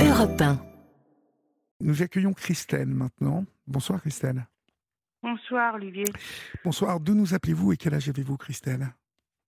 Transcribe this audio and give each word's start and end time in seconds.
Europe 0.00 0.40
1. 0.40 0.58
Nous 1.80 2.02
accueillons 2.02 2.32
Christelle 2.32 2.88
maintenant. 2.88 3.44
Bonsoir 3.66 4.00
Christelle. 4.00 4.46
Bonsoir 5.22 5.74
Olivier. 5.74 6.04
Bonsoir, 6.64 7.00
d'où 7.00 7.14
nous 7.14 7.34
appelez-vous 7.34 7.72
et 7.72 7.76
quel 7.76 7.94
âge 7.94 8.08
avez-vous 8.08 8.36
Christelle? 8.36 8.86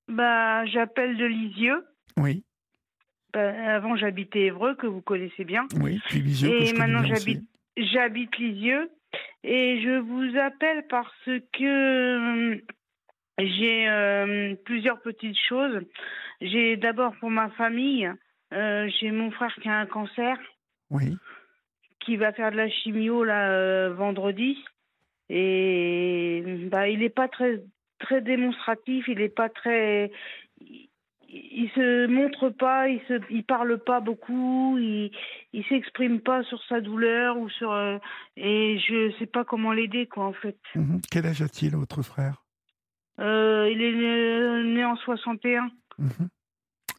Bah, 0.09 0.65
j'appelle 0.67 1.17
de 1.17 1.25
Lisieux. 1.27 1.85
Oui, 2.17 2.45
Bah, 3.33 3.75
avant 3.77 3.97
j'habitais 3.97 4.47
Évreux 4.47 4.75
que 4.75 4.87
vous 4.87 5.01
connaissez 5.03 5.45
bien. 5.45 5.67
oui, 5.81 6.01
puis 6.09 6.21
Lisieux 6.21 6.49
que 6.51 6.63
et 6.63 6.67
je 6.67 6.75
maintenant 6.75 7.05
j'habite 7.05 7.43
j'habite 7.77 8.37
Lisieux 8.39 8.91
et 9.45 9.81
je 9.83 9.99
vous 10.01 10.37
appelle 10.39 10.85
parce 10.89 11.25
que 11.53 12.53
euh, 12.55 12.57
j'ai 13.39 13.89
euh, 13.89 14.55
plusieurs 14.65 15.01
petites 15.03 15.39
choses. 15.49 15.81
J'ai 16.41 16.77
d'abord 16.77 17.15
pour 17.21 17.31
ma 17.31 17.51
famille, 17.51 18.07
euh, 18.07 18.15
j'ai 18.53 19.11
mon 19.11 19.31
frère 19.31 19.55
qui 19.63 19.69
a 19.69 19.79
un 19.79 19.87
cancer. 19.87 20.37
Oui, 20.91 21.17
qui 22.01 22.17
va 22.17 22.33
faire 22.33 22.51
de 22.51 22.57
la 22.57 22.69
chimio 22.69 23.25
là 23.25 23.51
euh, 23.51 23.95
vendredi. 23.95 24.59
Et 25.29 26.43
bah 26.71 26.89
il 26.89 27.03
est 27.03 27.15
pas 27.15 27.29
très 27.29 27.63
très 28.01 28.21
démonstratif, 28.21 29.07
il 29.07 29.21
est 29.21 29.29
pas 29.29 29.49
très 29.49 30.11
il, 30.61 30.89
il 31.29 31.71
se 31.77 32.07
montre 32.09 32.49
pas, 32.49 32.89
il 32.89 33.01
se 33.07 33.21
il 33.31 33.45
parle 33.45 33.79
pas 33.79 34.01
beaucoup, 34.01 34.77
il 34.79 35.13
il 35.53 35.65
s'exprime 35.67 36.21
pas 36.21 36.43
sur 36.45 36.61
sa 36.65 36.81
douleur 36.81 37.39
ou 37.39 37.49
sur 37.49 37.71
euh, 37.71 37.99
et 38.37 38.79
je 38.81 39.13
sais 39.19 39.27
pas 39.27 39.45
comment 39.45 39.73
l'aider 39.73 40.07
quoi 40.07 40.25
en 40.25 40.33
fait. 40.33 40.59
Mhm. 40.75 41.01
Quel 41.11 41.27
âge 41.27 41.43
a-t-il 41.43 41.77
votre 41.77 42.03
frère? 42.03 42.43
Euh, 43.21 43.69
il 43.71 43.83
est 43.83 43.93
né, 43.93 44.75
né 44.75 44.85
en 44.85 44.97
61 44.97 45.71
Mhm. 45.99 46.29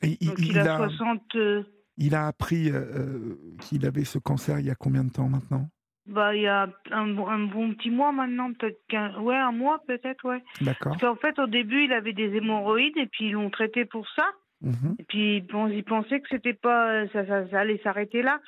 Et 0.03 0.17
il, 0.21 0.27
donc 0.29 0.39
il 0.39 0.47
il, 0.51 0.59
a, 0.59 0.75
a, 0.75 0.89
60 0.89 1.35
euh, 1.35 1.63
il 1.97 2.15
a 2.15 2.27
appris 2.27 2.69
euh, 2.69 2.79
euh, 2.79 3.37
qu'il 3.61 3.85
avait 3.85 4.03
ce 4.05 4.17
cancer 4.19 4.59
il 4.59 4.65
y 4.65 4.69
a 4.71 4.75
combien 4.75 5.03
de 5.03 5.11
temps 5.11 5.29
maintenant? 5.29 5.69
Bah 6.07 6.35
il 6.35 6.41
y 6.41 6.47
a 6.47 6.67
un, 6.91 7.07
bon- 7.13 7.27
un 7.27 7.45
bon 7.45 7.73
petit 7.75 7.91
mois 7.91 8.11
maintenant 8.11 8.51
peut-être 8.53 8.79
qu'un 8.89 9.19
ouais 9.21 9.35
un 9.35 9.51
mois 9.51 9.79
peut-être 9.87 10.25
ouais. 10.27 10.41
D'accord. 10.61 10.93
Parce 10.93 11.01
qu'en 11.01 11.15
fait, 11.15 11.37
au 11.39 11.45
début, 11.47 11.85
il 11.85 11.93
avait 11.93 12.13
des 12.13 12.35
hémorroïdes 12.35 12.97
et 12.97 13.05
puis 13.05 13.25
ils 13.27 13.33
l'ont 13.33 13.51
traité 13.51 13.85
pour 13.85 14.07
ça. 14.15 14.25
Mhm. 14.61 14.95
Et 14.99 15.03
puis 15.03 15.41
bon, 15.41 15.67
ils 15.67 15.83
pensaient 15.83 16.19
que 16.19 16.27
c'était 16.29 16.53
pas 16.55 17.07
ça, 17.09 17.25
ça, 17.27 17.47
ça 17.49 17.59
allait 17.59 17.79
s'arrêter 17.83 18.23
là. 18.23 18.39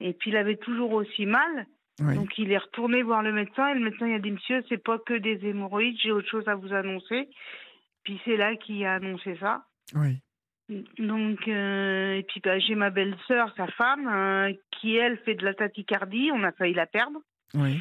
Et 0.00 0.12
puis 0.14 0.30
il 0.30 0.36
avait 0.36 0.56
toujours 0.56 0.92
aussi 0.92 1.26
mal. 1.26 1.66
Oui. 2.02 2.16
Donc 2.16 2.36
il 2.38 2.50
est 2.52 2.58
retourné 2.58 3.02
voir 3.04 3.22
le 3.22 3.32
médecin 3.32 3.68
et 3.68 3.74
le 3.74 3.84
médecin 3.84 4.08
il 4.08 4.14
a 4.14 4.18
dit 4.18 4.32
monsieur, 4.32 4.62
c'est 4.68 4.82
pas 4.82 4.98
que 4.98 5.14
des 5.14 5.38
hémorroïdes, 5.46 5.96
j'ai 6.02 6.10
autre 6.12 6.28
chose 6.28 6.46
à 6.48 6.56
vous 6.56 6.72
annoncer. 6.74 7.28
Puis 8.02 8.20
c'est 8.24 8.36
là 8.36 8.56
qu'il 8.56 8.84
a 8.84 8.94
annoncé 8.94 9.36
ça. 9.40 9.64
oui. 9.94 10.18
Donc 10.68 11.46
euh, 11.46 12.14
et 12.14 12.22
puis 12.24 12.40
bah, 12.40 12.58
j'ai 12.58 12.74
ma 12.74 12.90
belle-sœur, 12.90 13.52
sa 13.56 13.66
femme, 13.68 14.08
euh, 14.08 14.52
qui 14.72 14.96
elle 14.96 15.18
fait 15.18 15.34
de 15.34 15.44
la 15.44 15.54
tachycardie. 15.54 16.30
On 16.32 16.42
a 16.42 16.52
failli 16.52 16.74
la 16.74 16.86
perdre. 16.86 17.20
Oui. 17.54 17.80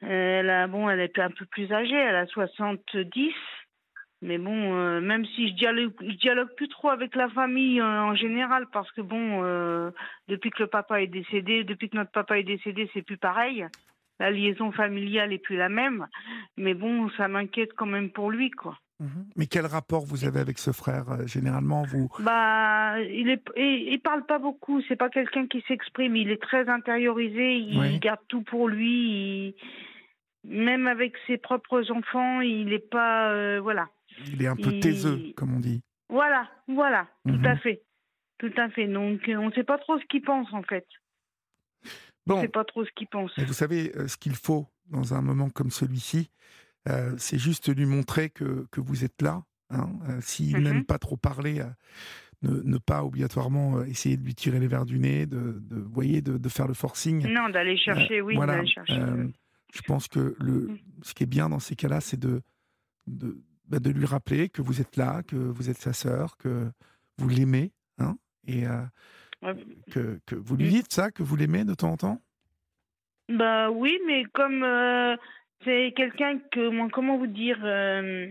Elle 0.00 0.50
a, 0.50 0.66
bon, 0.66 0.88
elle 0.88 1.00
est 1.00 1.18
un 1.18 1.30
peu 1.30 1.46
plus 1.46 1.72
âgée, 1.72 1.94
elle 1.94 2.16
a 2.16 2.26
70. 2.26 3.32
Mais 4.22 4.38
bon, 4.38 4.74
euh, 4.74 5.00
même 5.00 5.26
si 5.26 5.48
je 5.48 5.54
dialogue, 5.54 5.92
je 6.00 6.16
dialogue 6.16 6.54
plus 6.56 6.68
trop 6.68 6.88
avec 6.88 7.14
la 7.14 7.28
famille 7.28 7.80
euh, 7.80 8.02
en 8.02 8.14
général, 8.14 8.66
parce 8.72 8.90
que 8.92 9.02
bon, 9.02 9.44
euh, 9.44 9.90
depuis 10.28 10.50
que 10.50 10.62
le 10.62 10.68
papa 10.68 11.02
est 11.02 11.08
décédé, 11.08 11.62
depuis 11.64 11.90
que 11.90 11.96
notre 11.96 12.10
papa 12.10 12.38
est 12.38 12.44
décédé, 12.44 12.88
c'est 12.94 13.02
plus 13.02 13.18
pareil. 13.18 13.66
La 14.20 14.30
liaison 14.30 14.72
familiale 14.72 15.32
est 15.32 15.38
plus 15.38 15.56
la 15.56 15.68
même. 15.68 16.06
Mais 16.56 16.72
bon, 16.72 17.10
ça 17.18 17.28
m'inquiète 17.28 17.74
quand 17.74 17.86
même 17.86 18.10
pour 18.10 18.30
lui, 18.30 18.50
quoi. 18.50 18.78
Mhm. 19.00 19.26
Mais 19.36 19.46
quel 19.46 19.66
rapport 19.66 20.04
vous 20.06 20.24
avez 20.24 20.38
avec 20.40 20.58
ce 20.58 20.70
frère 20.72 21.10
euh, 21.10 21.26
Généralement, 21.26 21.82
vous. 21.82 22.08
Bah, 22.20 23.00
il 23.00 23.28
est, 23.28 23.42
il, 23.56 23.92
il 23.92 24.00
parle 24.00 24.24
pas 24.24 24.38
beaucoup. 24.38 24.80
C'est 24.88 24.96
pas 24.96 25.08
quelqu'un 25.10 25.46
qui 25.48 25.62
s'exprime. 25.66 26.14
Il 26.16 26.30
est 26.30 26.40
très 26.40 26.68
intériorisé. 26.68 27.56
Il 27.56 27.78
Oui. 27.80 27.98
garde 27.98 28.20
tout 28.28 28.42
pour 28.42 28.68
lui. 28.68 29.48
il- 29.48 29.54
Même 30.46 30.86
avec 30.86 31.14
ses 31.26 31.38
propres 31.38 31.90
enfants, 31.90 32.40
il 32.42 32.72
est 32.72 32.90
pas, 32.90 33.32
euh, 33.32 33.60
voilà. 33.60 33.88
Il 34.26 34.42
est 34.42 34.46
un 34.46 34.56
peu 34.56 34.70
Il- 34.70 34.80
taiseux, 34.80 35.32
comme 35.36 35.54
on 35.56 35.60
dit. 35.60 35.80
Voilà, 36.10 36.48
voilà, 36.68 37.08
Mhm. 37.24 37.40
tout 37.42 37.48
à 37.48 37.56
fait. 37.56 37.82
Tout 38.38 38.52
à 38.58 38.68
fait. 38.68 38.86
Donc, 38.86 39.26
euh, 39.28 39.36
on 39.36 39.46
ne 39.48 39.52
sait 39.52 39.64
pas 39.64 39.78
trop 39.78 39.98
ce 39.98 40.04
qu'il 40.04 40.20
pense, 40.22 40.52
en 40.52 40.62
fait. 40.62 40.86
On 42.28 42.36
ne 42.36 42.40
sait 42.42 42.48
pas 42.48 42.64
trop 42.64 42.84
ce 42.84 42.90
qu'il 42.94 43.06
pense. 43.08 43.32
mais 43.38 43.44
vous 43.44 43.52
savez, 43.54 43.90
ce 44.06 44.16
qu'il 44.16 44.34
faut 44.34 44.66
dans 44.90 45.14
un 45.14 45.22
moment 45.22 45.50
comme 45.50 45.70
celui-ci, 45.70 46.30
euh, 46.88 47.14
c'est 47.18 47.38
juste 47.38 47.74
lui 47.74 47.86
montrer 47.86 48.30
que, 48.30 48.66
que 48.70 48.80
vous 48.80 49.04
êtes 49.04 49.22
là. 49.22 49.42
hein. 49.70 49.88
Euh, 50.08 50.20
S'il 50.20 50.56
Mhm. 50.56 50.62
n'aime 50.62 50.84
pas 50.84 50.98
trop 50.98 51.16
parler, 51.16 51.60
euh, 51.60 51.70
ne, 52.42 52.60
ne 52.62 52.78
pas 52.78 53.04
obligatoirement 53.04 53.78
euh, 53.78 53.84
essayer 53.84 54.16
de 54.16 54.24
lui 54.24 54.34
tirer 54.34 54.60
les 54.60 54.66
verres 54.68 54.84
du 54.84 54.98
nez, 54.98 55.26
de, 55.26 55.62
voyez, 55.70 56.20
de, 56.22 56.36
de 56.36 56.48
faire 56.48 56.66
le 56.68 56.74
forcing. 56.74 57.26
Non, 57.26 57.48
d'aller 57.48 57.76
chercher, 57.76 58.20
oui, 58.20 58.34
voilà, 58.36 58.56
d'aller 58.56 58.68
chercher. 58.68 59.00
je 59.72 59.80
pense 59.82 60.08
que 60.08 60.36
le, 60.38 60.68
Mm. 60.68 60.76
ce 61.02 61.14
qui 61.14 61.22
est 61.22 61.26
bien 61.26 61.48
dans 61.48 61.58
ces 61.60 61.74
cas-là, 61.76 62.00
c'est 62.00 62.18
de, 62.20 62.42
de, 63.06 63.38
bah, 63.66 63.78
de 63.78 63.90
lui 63.90 64.04
rappeler 64.06 64.48
que 64.50 64.60
vous 64.62 64.80
êtes 64.80 64.96
là, 64.96 65.22
que 65.22 65.36
vous 65.36 65.70
êtes 65.70 65.78
sa 65.78 65.92
sœur, 65.92 66.36
que 66.36 66.70
vous 67.18 67.28
l'aimez, 67.28 67.72
hein, 67.98 68.16
et 68.46 68.64
Ouais. 69.42 69.54
que, 69.90 70.20
que 70.26 70.34
vous 70.36 70.56
lui 70.56 70.66
Mm. 70.66 70.70
dites 70.70 70.92
ça, 70.92 71.10
que 71.10 71.22
vous 71.22 71.36
l'aimez 71.36 71.64
de 71.64 71.74
temps 71.74 71.92
en 71.92 71.96
temps? 71.96 72.20
Bah 73.30 73.70
oui, 73.70 73.98
mais 74.06 74.24
comme 74.34 74.62
euh, 74.62 75.16
c'est 75.64 75.92
quelqu'un 75.96 76.38
que, 76.50 76.90
comment 76.90 77.16
vous 77.16 77.26
dire, 77.26 77.58
euh, 77.62 78.28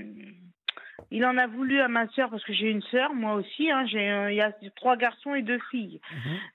il 1.11 1.25
en 1.25 1.37
a 1.37 1.45
voulu 1.45 1.79
à 1.79 1.87
ma 1.87 2.07
sœur 2.09 2.31
parce 2.31 2.43
que 2.43 2.53
j'ai 2.53 2.71
une 2.71 2.81
sœur, 2.83 3.13
moi 3.13 3.35
aussi. 3.35 3.69
Hein, 3.69 3.85
j'ai, 3.85 4.09
euh, 4.09 4.31
il 4.31 4.37
y 4.37 4.41
a 4.41 4.51
trois 4.75 4.97
garçons 4.97 5.35
et 5.35 5.43
deux 5.43 5.59
filles. 5.69 6.01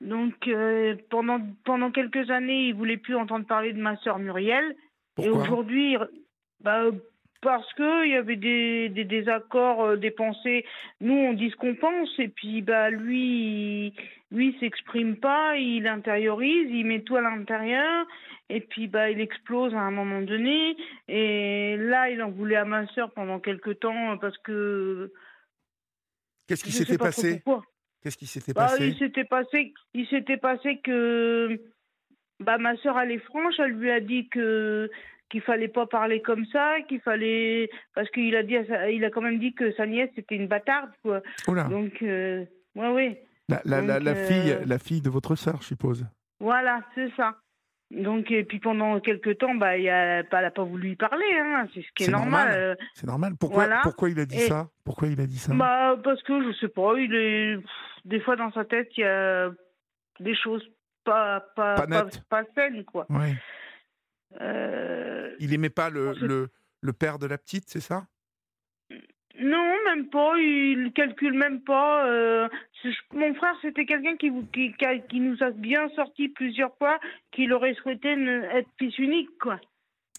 Donc 0.00 0.48
euh, 0.48 0.96
pendant 1.10 1.40
pendant 1.64 1.92
quelques 1.92 2.28
années, 2.30 2.66
il 2.66 2.74
voulait 2.74 2.96
plus 2.96 3.14
entendre 3.14 3.46
parler 3.46 3.72
de 3.72 3.80
ma 3.80 3.96
sœur 3.98 4.18
Muriel. 4.18 4.74
et 5.22 5.28
aujourd'hui, 5.28 5.96
bah 6.60 6.82
parce 7.40 7.72
que 7.74 8.04
il 8.04 8.10
y 8.10 8.16
avait 8.16 8.36
des, 8.36 8.88
des 8.88 9.04
désaccords, 9.04 9.84
euh, 9.84 9.96
des 9.96 10.10
pensées. 10.10 10.64
Nous, 11.00 11.14
on 11.14 11.34
dit 11.34 11.50
ce 11.50 11.56
qu'on 11.56 11.76
pense, 11.76 12.10
et 12.18 12.28
puis 12.28 12.62
bah 12.62 12.90
lui, 12.90 13.94
lui 14.31 14.49
il 14.49 14.61
s'exprime 14.61 15.16
pas, 15.16 15.56
il 15.56 15.87
intériorise, 15.87 16.69
il 16.71 16.84
met 16.87 17.00
tout 17.03 17.16
à 17.16 17.21
l'intérieur, 17.22 18.06
et 18.50 18.61
puis 18.61 18.87
bah 18.87 19.11
il 19.11 19.21
explose 19.21 19.75
à 19.75 19.81
un 19.81 19.91
moment 19.91 20.21
donné. 20.21 20.77
Et 21.09 21.77
là, 21.78 22.11
il 22.11 22.22
en 22.22 22.31
voulait 22.31 22.56
à 22.56 22.65
ma 22.65 22.87
sœur 22.89 23.11
pendant 23.12 23.41
quelque 23.41 23.71
temps 23.71 24.12
euh, 24.12 24.16
parce 24.16 24.37
que 24.39 25.12
Qu'est-ce 26.47 26.65
qui 26.65 26.72
s'était 26.72 26.99
pas 26.99 27.06
passé? 27.06 27.43
Qu'est-ce 28.03 28.16
qui 28.16 28.27
s'était 28.27 28.53
Bah, 28.53 28.66
passé? 28.66 28.89
il 28.89 28.99
s'était 28.99 29.25
passé, 29.25 29.75
il 29.94 30.06
s'était 30.06 30.37
passé 30.39 30.78
que 30.83 31.60
bah 32.41 32.56
ma 32.59 32.77
sœur 32.77 32.99
elle 33.00 33.10
est 33.10 33.19
franche, 33.19 33.55
elle 33.59 33.72
lui 33.72 33.91
a 33.91 34.00
dit 34.00 34.28
que 34.28 34.91
qu'il 35.31 35.43
fallait 35.43 35.69
pas 35.69 35.87
parler 35.87 36.22
comme 36.22 36.47
ça, 36.47 36.77
qu'il 36.89 37.00
fallait 37.00 37.69
parce 37.95 38.09
qu'il 38.10 38.34
a 38.37 38.43
dit, 38.43 38.56
il 38.93 39.05
a 39.05 39.10
quand 39.10 39.21
même 39.21 39.39
dit 39.41 39.53
que 39.53 39.72
sa 39.72 39.87
nièce 39.87 40.10
c'était 40.15 40.37
une 40.37 40.47
bâtarde 40.47 40.91
quoi. 41.03 41.21
Oh 41.49 41.55
là, 41.55 41.65
Donc 41.65 42.00
euh, 42.03 42.45
ouais 42.77 42.89
ouais, 42.93 43.22
la, 43.48 43.60
la, 43.64 43.81
la, 43.81 43.94
donc, 43.94 44.04
la 44.04 44.10
euh, 44.12 44.26
fille, 44.26 44.59
la 44.66 44.78
fille 44.78 45.00
de 45.00 45.10
votre 45.10 45.34
sœur, 45.36 45.60
je 45.62 45.66
suppose. 45.69 46.06
voilà 46.41 46.82
c'est 46.94 47.10
ça. 47.16 47.36
Donc 47.91 48.31
et 48.31 48.44
puis 48.44 48.60
pendant 48.60 49.00
quelques 49.00 49.38
temps 49.38 49.54
bah 49.54 49.78
il 49.78 49.88
a, 49.88 50.19
elle 50.19 50.26
a 50.44 50.50
pas 50.50 50.62
voulu 50.62 50.91
y 50.91 50.97
parler 50.97 51.25
hein, 51.41 51.66
c'est 51.72 51.81
ce 51.81 51.86
qui 51.94 52.04
est, 52.04 52.09
normal. 52.10 52.48
normal. 52.48 52.59
euh. 52.60 52.75
C'est 52.94 53.06
normal. 53.06 53.32
Pourquoi, 53.41 53.64
Voilà. 53.64 53.81
pourquoi 53.82 54.10
il 54.10 54.20
a 54.20 54.26
dit 54.26 54.36
Et- 54.36 54.47
ça? 54.48 54.69
Pourquoi 54.84 55.09
il 55.09 55.19
a 55.20 55.26
dit 55.26 55.38
ça? 55.38 55.54
Bah 55.54 55.97
parce 56.04 56.22
que 56.22 56.34
je 56.47 56.53
sais 56.59 56.69
pas, 56.69 56.92
il 56.98 57.14
est 57.14 57.56
pff, 57.56 57.70
des 58.04 58.20
fois 58.20 58.36
dans 58.36 58.53
sa 58.53 58.64
tête 58.66 58.91
il 58.98 59.00
y 59.00 59.04
a 59.04 59.50
des 60.20 60.34
choses 60.34 60.62
pas 61.04 61.41
pas 61.56 61.76
Pas 61.76 61.86
pas, 61.86 62.04
pas 62.28 62.44
saines 62.54 62.84
quoi. 62.84 63.06
Ouais. 63.09 63.34
Euh, 64.41 65.34
Il 65.38 65.54
aimait 65.54 65.70
pas 65.70 65.88
le, 65.91 66.12
le, 66.20 66.48
le 66.82 66.92
père 66.92 67.19
de 67.19 67.26
la 67.26 67.38
petite, 67.38 67.65
c'est 67.69 67.80
ça? 67.80 68.06
Non, 69.41 69.75
même 69.87 70.09
pas. 70.09 70.38
Il 70.38 70.93
calcule 70.94 71.32
même 71.34 71.60
pas. 71.62 72.06
euh, 72.09 72.49
mon 73.12 73.34
frère, 73.34 73.54
c'était 73.62 73.87
quelqu'un 73.87 74.16
qui, 74.16 74.31
nous 75.21 75.43
a 75.43 75.50
bien 75.50 75.88
sorti 75.91 76.28
plusieurs 76.28 76.77
fois, 76.78 76.98
qu'il 77.33 77.53
aurait 77.53 77.74
souhaité 77.74 78.10
être 78.10 78.68
fils 78.78 78.97
unique, 78.98 79.30
quoi. 79.41 79.60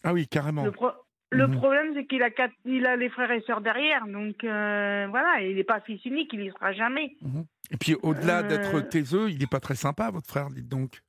Ah 0.03 0.13
oui, 0.13 0.27
carrément. 0.27 0.63
Le, 0.65 0.71
pro- 0.71 0.91
le 1.31 1.47
Mhm. 1.47 1.55
problème, 1.57 1.91
c'est 1.93 2.05
qu'il 2.05 2.23
a, 2.23 2.29
quatre, 2.29 2.53
il 2.65 2.85
a 2.85 2.95
les 2.95 3.09
frères 3.09 3.31
et 3.31 3.41
sœurs 3.41 3.61
derrière. 3.61 4.05
Donc, 4.07 4.43
euh, 4.43 5.07
voilà, 5.09 5.41
il 5.41 5.55
n'est 5.55 5.63
pas 5.63 5.79
fils 5.81 6.03
unique, 6.05 6.31
il 6.33 6.43
y 6.45 6.49
sera 6.51 6.73
jamais. 6.73 7.15
Mhm. 7.21 7.45
Et 7.71 7.77
puis 7.77 7.95
au-delà 8.01 8.39
Euh, 8.39 8.43
d'être 8.43 8.81
taiseux, 8.81 9.29
il 9.29 9.37
n'est 9.39 9.47
pas 9.47 9.59
très 9.59 9.75
sympa, 9.75 10.09
votre 10.09 10.27
frère, 10.27 10.49
dites 10.49 10.67
donc. 10.69 11.01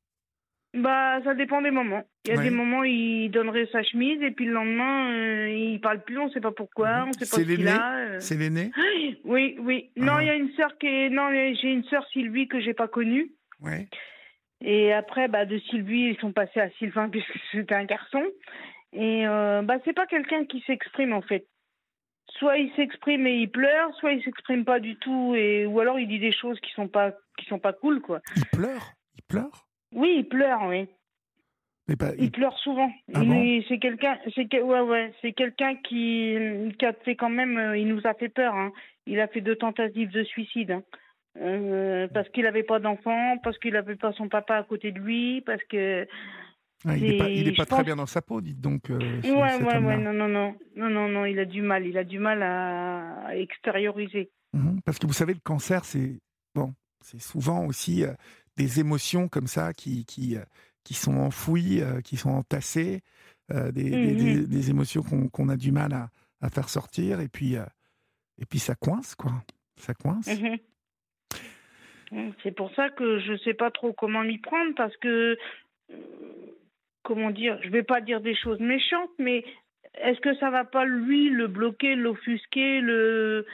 Bah, 0.73 1.21
ça 1.25 1.35
dépend 1.35 1.63
des 1.63 1.73
moments. 1.73 2.05
Il 2.25 2.31
y 2.31 2.35
a 2.35 2.37
Ouais. 2.39 2.45
des 2.45 2.51
moments, 2.51 2.85
il 2.85 3.29
donnerait 3.31 3.67
sa 3.73 3.83
chemise, 3.83 4.23
et 4.23 4.31
puis 4.31 4.45
le 4.45 4.53
lendemain, 4.53 5.11
euh, 5.11 5.49
il 5.51 5.81
parle 5.81 6.01
plus, 6.05 6.17
on 6.19 6.31
sait 6.31 6.41
pas 6.41 6.53
pourquoi, 6.53 7.01
Mhm. 7.01 7.09
on 7.09 7.13
sait 7.13 7.19
pas 7.21 7.25
ce 7.27 7.41
qu'il 7.43 7.67
a. 7.69 7.97
euh. 7.97 8.21
C'est 8.21 8.37
l'aîné 8.37 8.71
Oui, 9.25 9.57
oui. 9.59 9.91
Non, 9.97 10.15
Ah. 10.17 10.23
il 10.23 10.27
y 10.27 10.31
a 10.31 10.35
une 10.37 10.51
sœur 10.53 10.79
qui 10.79 10.87
est. 10.87 11.11
Non, 11.11 11.31
j'ai 11.33 11.73
une 11.73 11.85
sœur 11.85 12.07
Sylvie 12.13 12.47
que 12.47 12.61
j'ai 12.61 12.75
pas 12.75 12.87
connue. 12.89 13.33
Ouais. 13.61 13.89
Et 14.63 14.93
après, 14.93 15.27
bah, 15.29 15.45
de 15.47 15.59
Sylvie, 15.59 16.11
ils 16.11 16.19
sont 16.21 16.33
passés 16.33 16.61
à 16.61 16.71
Sylvain 16.79 17.09
puisque 17.11 17.37
c'était 17.51 17.75
un 17.75 17.85
garçon. 17.85 18.23
Et 18.93 19.27
euh, 19.27 19.63
bah, 19.63 19.79
c'est 19.85 19.93
pas 19.93 20.07
quelqu'un 20.07 20.45
qui 20.45 20.61
s'exprime 20.67 21.13
en 21.13 21.23
fait. 21.23 21.47
Soit 22.39 22.59
il 22.59 22.73
s'exprime 22.75 23.27
et 23.27 23.39
il 23.39 23.51
pleure, 23.51 23.93
soit 23.97 24.13
il 24.13 24.23
s'exprime 24.23 24.65
pas 24.65 24.79
du 24.79 24.95
tout, 24.97 25.35
et 25.35 25.67
ou 25.67 25.81
alors 25.81 25.99
il 25.99 26.07
dit 26.07 26.21
des 26.21 26.33
choses 26.33 26.61
qui 26.61 26.71
sont 26.73 26.87
pas 26.89 27.13
qui 27.39 27.47
sont 27.47 27.59
pas 27.59 27.73
cool 27.73 28.01
quoi. 28.01 28.21
Il 28.37 28.45
pleure? 28.47 28.93
Il 29.17 29.23
pleure? 29.25 29.67
Oui, 29.95 30.15
il 30.19 30.29
pleure, 30.29 30.63
oui. 30.67 30.87
Mais 31.89 31.97
pas, 31.97 32.13
Il 32.19 32.31
pleure 32.31 32.57
souvent. 32.59 32.91
Ah 33.15 33.25
bon 33.25 33.63
c'est 33.69 33.79
quelqu'un, 33.79 34.17
c'est 34.35 34.47
que- 34.49 34.63
ouais, 34.63 34.81
ouais, 34.81 35.13
c'est 35.21 35.33
quelqu'un 35.33 35.75
qui, 35.77 36.37
qui 36.79 36.87
a 36.87 36.93
fait 37.05 37.17
quand 37.17 37.31
même, 37.31 37.57
euh, 37.59 37.77
il 37.77 37.89
nous 37.89 38.01
a 38.07 38.15
fait 38.15 38.29
peur. 38.29 38.55
hein. 38.55 38.71
Il 39.07 39.19
a 39.19 39.27
fait 39.27 39.41
deux 39.41 39.57
tentatives 39.57 40.11
de 40.11 40.23
suicide. 40.23 40.71
hein. 40.71 40.83
Euh, 41.41 42.07
parce 42.13 42.29
qu'il 42.31 42.43
n'avait 42.45 42.63
pas 42.65 42.79
d'enfant, 42.81 43.39
parce 43.43 43.59
qu'il 43.59 43.73
n'avait 43.73 43.97
pas 43.97 44.13
son 44.13 44.29
papa 44.29 44.57
à 44.57 44.63
côté 44.65 44.91
de 44.93 44.99
lui, 44.99 45.41
parce 45.43 45.63
que 45.65 46.07
Ah, 46.87 46.97
il 46.97 47.05
n'est 47.05 47.19
pas, 47.19 47.29
il 47.29 47.49
est 47.49 47.57
pas 47.57 47.67
très 47.67 47.85
bien 47.85 47.97
dans 47.97 48.07
sa 48.07 48.21
peau, 48.23 48.41
dites 48.41 48.61
donc. 48.61 48.91
euh, 48.91 48.99
ouais, 48.99 49.31
ouais, 49.33 49.79
ouais, 49.79 49.97
non, 49.97 50.13
non, 50.13 50.29
non, 50.29 50.55
non, 50.77 50.91
non, 50.91 51.09
non, 51.09 51.25
il 51.27 51.39
a 51.39 51.45
du 51.45 51.63
mal, 51.63 51.87
il 51.87 51.97
a 51.99 52.05
du 52.05 52.19
mal 52.19 52.43
à, 52.43 53.27
à 53.27 53.37
extérioriser. 53.37 54.31
Mhm. 54.53 54.81
Parce 54.85 54.99
que 54.99 55.07
vous 55.07 55.13
savez, 55.13 55.35
le 55.35 55.41
cancer, 55.41 55.85
c'est 55.85 56.19
bon, 56.55 56.73
c'est 57.01 57.21
souvent 57.21 57.65
aussi 57.67 58.05
euh, 58.05 58.13
des 58.57 58.81
émotions 58.81 59.29
comme 59.29 59.47
ça 59.47 59.73
qui, 59.73 60.05
qui, 60.05 60.37
euh, 60.37 60.45
qui 60.85 60.95
sont 60.95 61.17
enfouies, 61.17 61.81
euh, 61.83 62.01
qui 62.01 62.17
sont 62.17 62.31
entassées, 62.31 63.03
euh, 63.53 63.71
des, 63.73 63.91
des- 63.91 64.15
des- 64.15 64.47
des 64.47 64.71
émotions 64.71 65.03
qu'on 65.03 65.29
qu'on 65.29 65.49
a 65.49 65.57
du 65.57 65.73
mal 65.73 65.93
à, 65.93 66.11
à 66.41 66.51
faire 66.51 66.69
sortir, 66.69 67.21
et 67.21 67.29
puis, 67.29 67.55
et 67.55 68.47
puis 68.49 68.59
ça 68.59 68.75
coince, 68.75 69.15
quoi. 69.15 69.33
Ça 69.77 69.95
coince. 69.95 70.29
Mhm. 70.29 70.59
Mm, 72.13 72.31
C'est 72.43 72.53
pour 72.55 72.75
ça 72.75 72.91
que 72.91 73.21
je 73.21 73.37
sais 73.45 73.55
pas 73.55 73.71
trop 73.71 73.93
comment 73.93 74.23
m'y 74.25 74.39
prendre 74.39 74.75
parce 74.75 74.97
que 74.99 75.39
comment 77.03 77.31
dire, 77.31 77.59
je 77.63 77.69
vais 77.71 77.83
pas 77.83 78.01
dire 78.01 78.21
des 78.21 78.35
choses 78.37 78.61
méchantes, 78.61 79.11
mais 79.19 79.45
est-ce 79.95 80.21
que 80.21 80.35
ça 80.37 80.51
va 80.51 80.65
pas 80.65 80.85
lui 80.85 81.31
le 81.31 81.47
bloquer, 81.49 81.95
l'offusquer, 81.95 82.81
le 82.81 83.47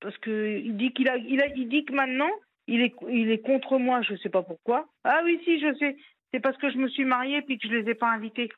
parce 0.00 0.16
que 0.18 0.58
il 0.58 0.76
dit 0.76 0.92
qu'il 0.92 1.08
a, 1.08 1.16
il 1.16 1.40
a, 1.40 1.46
il 1.54 1.68
dit 1.68 1.84
que 1.84 1.92
maintenant 1.92 2.30
il 2.66 2.80
est, 2.82 2.94
il 3.08 3.30
est 3.30 3.40
contre 3.40 3.78
moi, 3.78 4.02
je 4.02 4.14
sais 4.16 4.28
pas 4.28 4.42
pourquoi. 4.42 4.88
Ah 5.04 5.20
oui, 5.24 5.40
si, 5.44 5.60
je 5.60 5.74
sais. 5.78 5.96
C'est 6.32 6.40
parce 6.40 6.56
que 6.56 6.70
je 6.70 6.78
me 6.78 6.88
suis 6.88 7.04
mariée 7.04 7.42
puis 7.42 7.58
que 7.58 7.68
je 7.68 7.72
les 7.74 7.90
ai 7.90 7.94
pas 7.94 8.10
invités. 8.10 8.50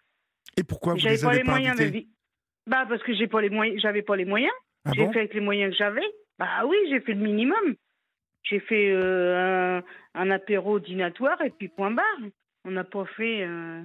Et 0.57 0.63
pourquoi 0.63 0.95
vous 0.95 1.01
les 1.01 1.19
pas 1.19 1.29
avez 1.29 1.39
les 1.39 1.45
pas 1.45 1.51
moyens 1.51 1.81
invités 1.81 2.01
de. 2.03 2.07
Bah 2.71 2.87
parce 2.89 3.03
que 3.03 3.13
j'ai 3.15 3.27
pas 3.27 3.41
les 3.41 3.51
moyens, 3.51 3.81
j'avais 3.81 4.03
pas 4.03 4.17
les 4.17 4.25
moyens. 4.25 4.53
Ah 4.85 4.93
j'ai 4.95 5.05
bon 5.05 5.13
fait 5.13 5.21
avec 5.21 5.35
les 5.35 5.41
moyens 5.41 5.73
que 5.73 5.79
j'avais. 5.79 6.07
Bah 6.39 6.65
oui, 6.67 6.77
j'ai 6.89 7.01
fait 7.01 7.15
le 7.15 7.21
minimum. 7.21 7.75
J'ai 8.45 8.61
fait 8.61 8.91
euh, 8.91 9.79
un, 9.79 9.83
un 10.15 10.31
apéro 10.31 10.79
dînatoire 10.79 11.41
et 11.43 11.51
puis 11.51 11.69
point 11.69 11.91
barre. 11.91 12.05
On 12.65 12.71
n'a 12.71 12.85
pas 12.85 13.05
fait. 13.17 13.43
euh, 13.43 13.83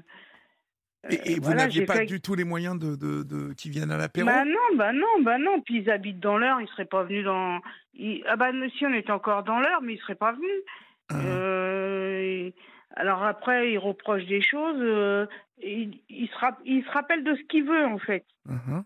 Et, 1.09 1.13
et 1.13 1.17
euh, 1.33 1.35
vous 1.37 1.43
voilà, 1.43 1.61
n'aviez 1.63 1.81
j'ai 1.81 1.85
pas 1.85 1.95
fait- 1.95 2.05
du 2.05 2.19
tout 2.19 2.35
les 2.35 2.43
moyens 2.43 2.77
de, 2.77 2.95
de, 2.95 3.23
de- 3.23 3.53
qui 3.53 3.69
viennent 3.69 3.91
à 3.91 3.97
l'apéro? 3.97 4.25
Bah 4.27 4.43
non, 4.43 4.75
bah 4.75 4.91
non, 4.91 5.21
bah 5.21 5.37
non. 5.37 5.61
Puis 5.61 5.77
ils 5.79 5.89
habitent 5.89 6.19
dans 6.19 6.37
l'heure, 6.37 6.59
ils 6.59 6.67
seraient 6.67 6.85
pas 6.85 7.03
venus 7.03 7.23
dans. 7.23 7.61
ils- 7.93 8.23
Ah 8.27 8.35
bah 8.35 8.51
si 8.77 8.85
on 8.85 8.93
était 8.93 9.11
encore 9.11 9.43
dans 9.43 9.59
l'heure, 9.59 9.81
mais 9.81 9.93
ils 9.93 9.99
seraient 9.99 10.15
pas 10.15 10.33
venus. 10.33 10.61
Ah. 11.09 11.15
Euh, 11.25 12.19
et- 12.19 12.53
Alors 12.95 13.23
après, 13.23 13.71
ils 13.71 13.77
reprochent 13.77 14.25
des 14.25 14.41
choses. 14.41 14.75
euh, 14.81 15.25
il, 15.61 16.01
il 16.09 16.27
se 16.27 16.37
rapp- 16.37 16.59
il 16.65 16.83
se 16.83 16.89
rappelle 16.91 17.23
de 17.23 17.33
ce 17.35 17.41
qu'il 17.43 17.63
veut 17.63 17.85
en 17.85 17.97
fait. 17.99 18.25
Mhm. 18.45 18.83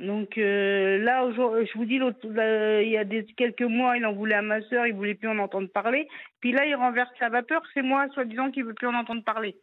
Donc 0.00 0.36
euh, 0.36 0.98
là, 0.98 1.30
je 1.30 1.78
vous 1.78 1.84
dis, 1.84 1.98
là, 1.98 2.82
il 2.82 2.88
y 2.90 2.96
a 2.96 3.04
des, 3.04 3.24
quelques 3.36 3.62
mois, 3.62 3.96
il 3.96 4.04
en 4.04 4.12
voulait 4.12 4.34
à 4.34 4.42
ma 4.42 4.60
sœur, 4.62 4.86
il 4.86 4.94
voulait 4.94 5.14
plus 5.14 5.28
en 5.28 5.38
entendre 5.38 5.68
parler. 5.68 6.08
Puis 6.40 6.50
là, 6.52 6.66
il 6.66 6.74
renverse 6.74 7.10
la 7.20 7.28
vapeur, 7.28 7.62
c'est 7.72 7.82
moi, 7.82 8.08
soi-disant, 8.12 8.50
qui 8.50 8.62
veut 8.62 8.74
plus 8.74 8.88
en 8.88 8.94
entendre 8.94 9.22
parler. 9.22 9.56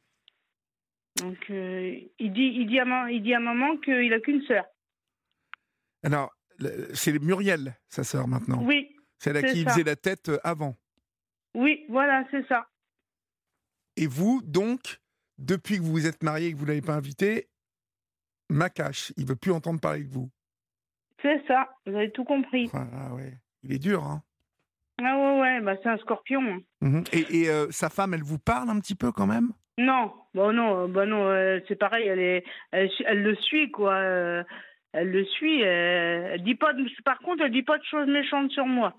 Donc 1.21 1.37
euh, 1.49 1.99
il 2.19 2.31
dit, 2.33 2.51
il 2.55 2.67
dit 2.67 2.79
à, 2.79 3.09
il 3.11 3.21
dit 3.21 3.33
à 3.33 3.39
maman 3.39 3.77
qu'il 3.77 4.13
a 4.13 4.19
qu'une 4.19 4.41
sœur. 4.43 4.65
Alors, 6.03 6.33
c'est 6.93 7.17
Muriel, 7.19 7.75
sa 7.89 8.03
sœur, 8.03 8.27
maintenant. 8.27 8.63
Oui, 8.63 8.95
Celle 9.17 9.37
à 9.37 9.43
qui 9.43 9.61
il 9.61 9.69
faisait 9.69 9.83
la 9.83 9.95
tête 9.95 10.29
euh, 10.29 10.39
avant. 10.43 10.75
oui, 11.55 11.85
voilà, 11.89 12.25
c'est 12.31 12.47
ça. 12.47 12.67
Et 13.97 14.07
vous, 14.07 14.41
donc, 14.45 15.01
depuis 15.37 15.77
que 15.77 15.81
vous 15.81 15.91
vous 15.91 16.07
êtes 16.07 16.23
marié 16.23 16.47
et 16.47 16.53
que 16.53 16.57
vous 16.57 16.63
ne 16.63 16.69
l'avez 16.69 16.81
pas 16.81 16.95
invité, 16.95 17.49
Macache, 18.49 19.11
il 19.17 19.25
veut 19.25 19.35
plus 19.35 19.51
entendre 19.51 19.79
parler 19.81 20.03
de 20.03 20.09
vous. 20.09 20.29
C'est 21.21 21.45
ça, 21.47 21.69
vous 21.85 21.95
avez 21.95 22.11
tout 22.11 22.23
compris. 22.23 22.69
Ah, 22.73 22.87
ah 22.93 23.13
ouais. 23.13 23.33
Il 23.63 23.73
est 23.73 23.79
dur, 23.79 24.05
hein 24.05 24.23
Ah 25.03 25.17
ouais, 25.17 25.41
ouais, 25.41 25.61
bah 25.61 25.75
c'est 25.83 25.89
un 25.89 25.97
scorpion. 25.97 26.41
hein. 26.41 26.59
Mhm. 26.81 27.03
Et, 27.11 27.41
et, 27.41 27.49
euh, 27.49 27.69
sa 27.71 27.89
femme, 27.89 28.13
elle 28.13 28.23
vous 28.23 28.39
parle 28.39 28.69
un 28.69 28.79
petit 28.79 28.95
peu 28.95 29.11
quand 29.11 29.27
même? 29.27 29.51
Non, 29.77 30.13
bon 30.33 30.53
non, 30.53 30.83
euh, 30.83 30.87
bah 30.87 31.05
non, 31.05 31.27
euh, 31.27 31.59
c'est 31.67 31.75
pareil, 31.75 32.07
elle 32.07 32.19
est, 32.19 32.43
elle, 32.71 33.23
le 33.23 33.35
suit 33.35 33.71
quoi. 33.71 33.93
euh, 33.95 34.43
elle 34.91 35.11
le 35.11 35.23
suit. 35.25 35.63
euh, 35.63 36.29
elle 36.33 36.43
dit 36.43 36.55
pas, 36.55 36.73
de- 36.73 36.87
par 37.03 37.19
contre, 37.19 37.43
elle 37.43 37.51
dit 37.51 37.63
pas 37.63 37.77
de 37.77 37.83
choses 37.83 38.07
méchantes 38.07 38.51
sur 38.51 38.65
moi. 38.65 38.95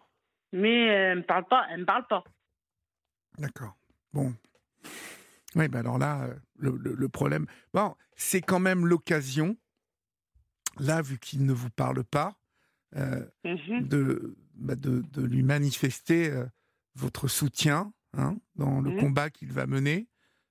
Mais 0.53 0.87
elle 0.87 1.19
me 1.19 1.23
parle 1.25 1.44
pas, 1.47 1.67
elle 1.71 1.81
me 1.81 1.85
parle 1.85 2.06
pas. 2.09 2.25
D'accord. 3.38 3.77
Bon. 4.12 4.35
Oui, 5.56 5.69
ben 5.69 5.81
alors 5.81 5.99
là, 5.99 6.29
le, 6.59 6.77
le- 6.77 6.94
le 6.94 7.09
problème. 7.09 7.47
Bon, 7.75 7.94
c'est 8.17 8.41
quand 8.41 8.61
même 8.61 8.87
l'occasion, 8.87 9.56
là, 10.79 11.03
vu 11.03 11.19
qu'il 11.19 11.44
ne 11.44 11.53
vous 11.53 11.71
parle 11.71 12.05
pas, 12.05 12.37
Mhm. 12.94 13.88
de, 13.88 14.37
bah, 14.55 14.75
de, 14.77 15.03
de 15.12 15.23
lui 15.25 15.43
manifester 15.43 16.32
votre 16.97 17.29
soutien 17.29 17.93
hein, 18.17 18.37
dans 18.56 18.81
le 18.81 18.91
Mhm. 18.91 18.97
combat 18.97 19.31
qu'il 19.31 19.53
va 19.53 19.67
mener. 19.67 20.06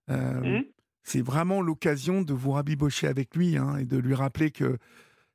Mhm. 0.09 0.65
C'est 1.03 1.21
vraiment 1.21 1.61
l'occasion 1.61 2.21
de 2.21 2.33
vous 2.33 2.51
rabibocher 2.51 3.07
avec 3.07 3.35
lui 3.35 3.57
hein, 3.57 3.77
et 3.77 3.85
de 3.85 3.97
lui 3.97 4.13
rappeler 4.13 4.51
que 4.51 4.77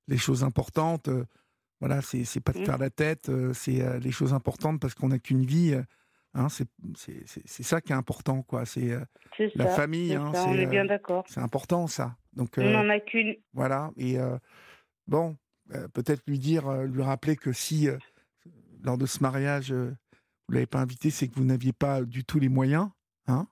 les 0.08 0.18
choses 0.18 0.44
importantes, 0.44 1.08
voilà, 1.80 2.00
c'est 2.02 2.40
pas 2.40 2.52
de 2.52 2.58
Mhm. 2.58 2.64
faire 2.66 2.78
la 2.78 2.90
tête, 2.90 3.30
c'est 3.54 3.98
les 4.00 4.10
choses 4.12 4.32
importantes 4.34 4.80
parce 4.80 4.94
qu'on 4.94 5.08
n'a 5.08 5.18
qu'une 5.18 5.44
vie. 5.44 5.74
hein, 6.34 6.48
c'est 6.48 6.68
ça 7.62 7.80
qui 7.80 7.92
est 7.92 7.96
important, 7.96 8.42
quoi. 8.42 8.66
C'est 8.66 8.92
euh, 8.92 9.00
la 9.54 9.66
famille, 9.68 10.10
c'est 10.10 10.16
hein, 10.16 10.32
ça, 10.34 10.44
on 10.48 10.54
c'est, 10.54 10.60
est 10.62 10.66
bien 10.66 10.84
euh, 10.84 10.88
d'accord. 10.88 11.24
c'est 11.28 11.40
important, 11.40 11.86
ça. 11.86 12.16
Donc, 12.34 12.54
On 12.58 12.70
n'en 12.70 12.88
a 12.88 13.00
qu'une. 13.00 13.36
voilà. 13.52 13.90
Et 13.96 14.16
bon, 15.06 15.36
peut-être 15.92 16.22
lui 16.26 16.38
dire, 16.38 16.70
lui 16.84 17.02
rappeler 17.02 17.36
que 17.36 17.52
si, 17.52 17.88
lors 18.82 18.98
de 18.98 19.06
ce 19.06 19.22
mariage, 19.22 19.72
vous 19.72 19.78
ne 20.50 20.54
l'avez 20.54 20.66
pas 20.66 20.80
invité, 20.80 21.10
c'est 21.10 21.28
que 21.28 21.34
vous 21.36 21.44
n'aviez 21.44 21.72
pas 21.72 22.02
du 22.02 22.24
tout 22.24 22.38
les 22.38 22.48
moyens. 22.48 22.90
Hein 23.26 23.46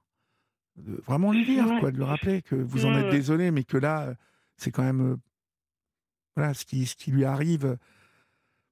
de 0.76 0.94
vraiment 1.06 1.32
lui 1.32 1.44
dire, 1.44 1.66
Ouais. 1.66 1.80
quoi, 1.80 1.90
de 1.90 1.96
lui 1.96 2.04
rappeler 2.04 2.42
que 2.42 2.54
vous 2.54 2.86
en 2.86 2.94
êtes 2.94 3.10
désolé, 3.10 3.50
mais 3.50 3.64
que 3.64 3.76
là, 3.76 4.08
euh, 4.08 4.14
c'est 4.56 4.70
quand 4.70 4.82
même. 4.82 5.12
euh, 5.12 5.16
voilà, 6.36 6.54
ce 6.54 6.64
qui, 6.64 6.86
ce 6.86 6.96
qui 6.96 7.10
lui 7.10 7.24
arrive. 7.24 7.76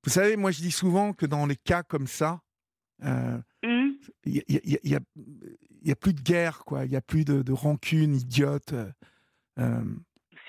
Vous 0.05 0.11
savez, 0.11 0.37
moi, 0.37 0.51
je 0.51 0.61
dis 0.63 0.71
souvent 0.71 1.13
que 1.13 1.27
dans 1.27 1.45
les 1.45 1.57
cas 1.57 1.83
comme 1.83 2.07
ça, 2.07 2.41
euh, 3.05 3.39
Mhm. 3.63 3.97
il 4.25 4.43
n'y 4.49 4.95
a, 4.95 5.01
a- 5.93 5.95
plus 5.97 6.15
de 6.15 6.23
guerre, 6.23 6.65
quoi. 6.65 6.87
Il 6.87 6.91
n'y 6.91 6.97
a 6.97 7.03
plus 7.03 7.25
de, 7.27 7.43
de 7.43 7.53
rancune 7.53 8.15
idiote. 8.15 8.75
euh, 9.59 9.85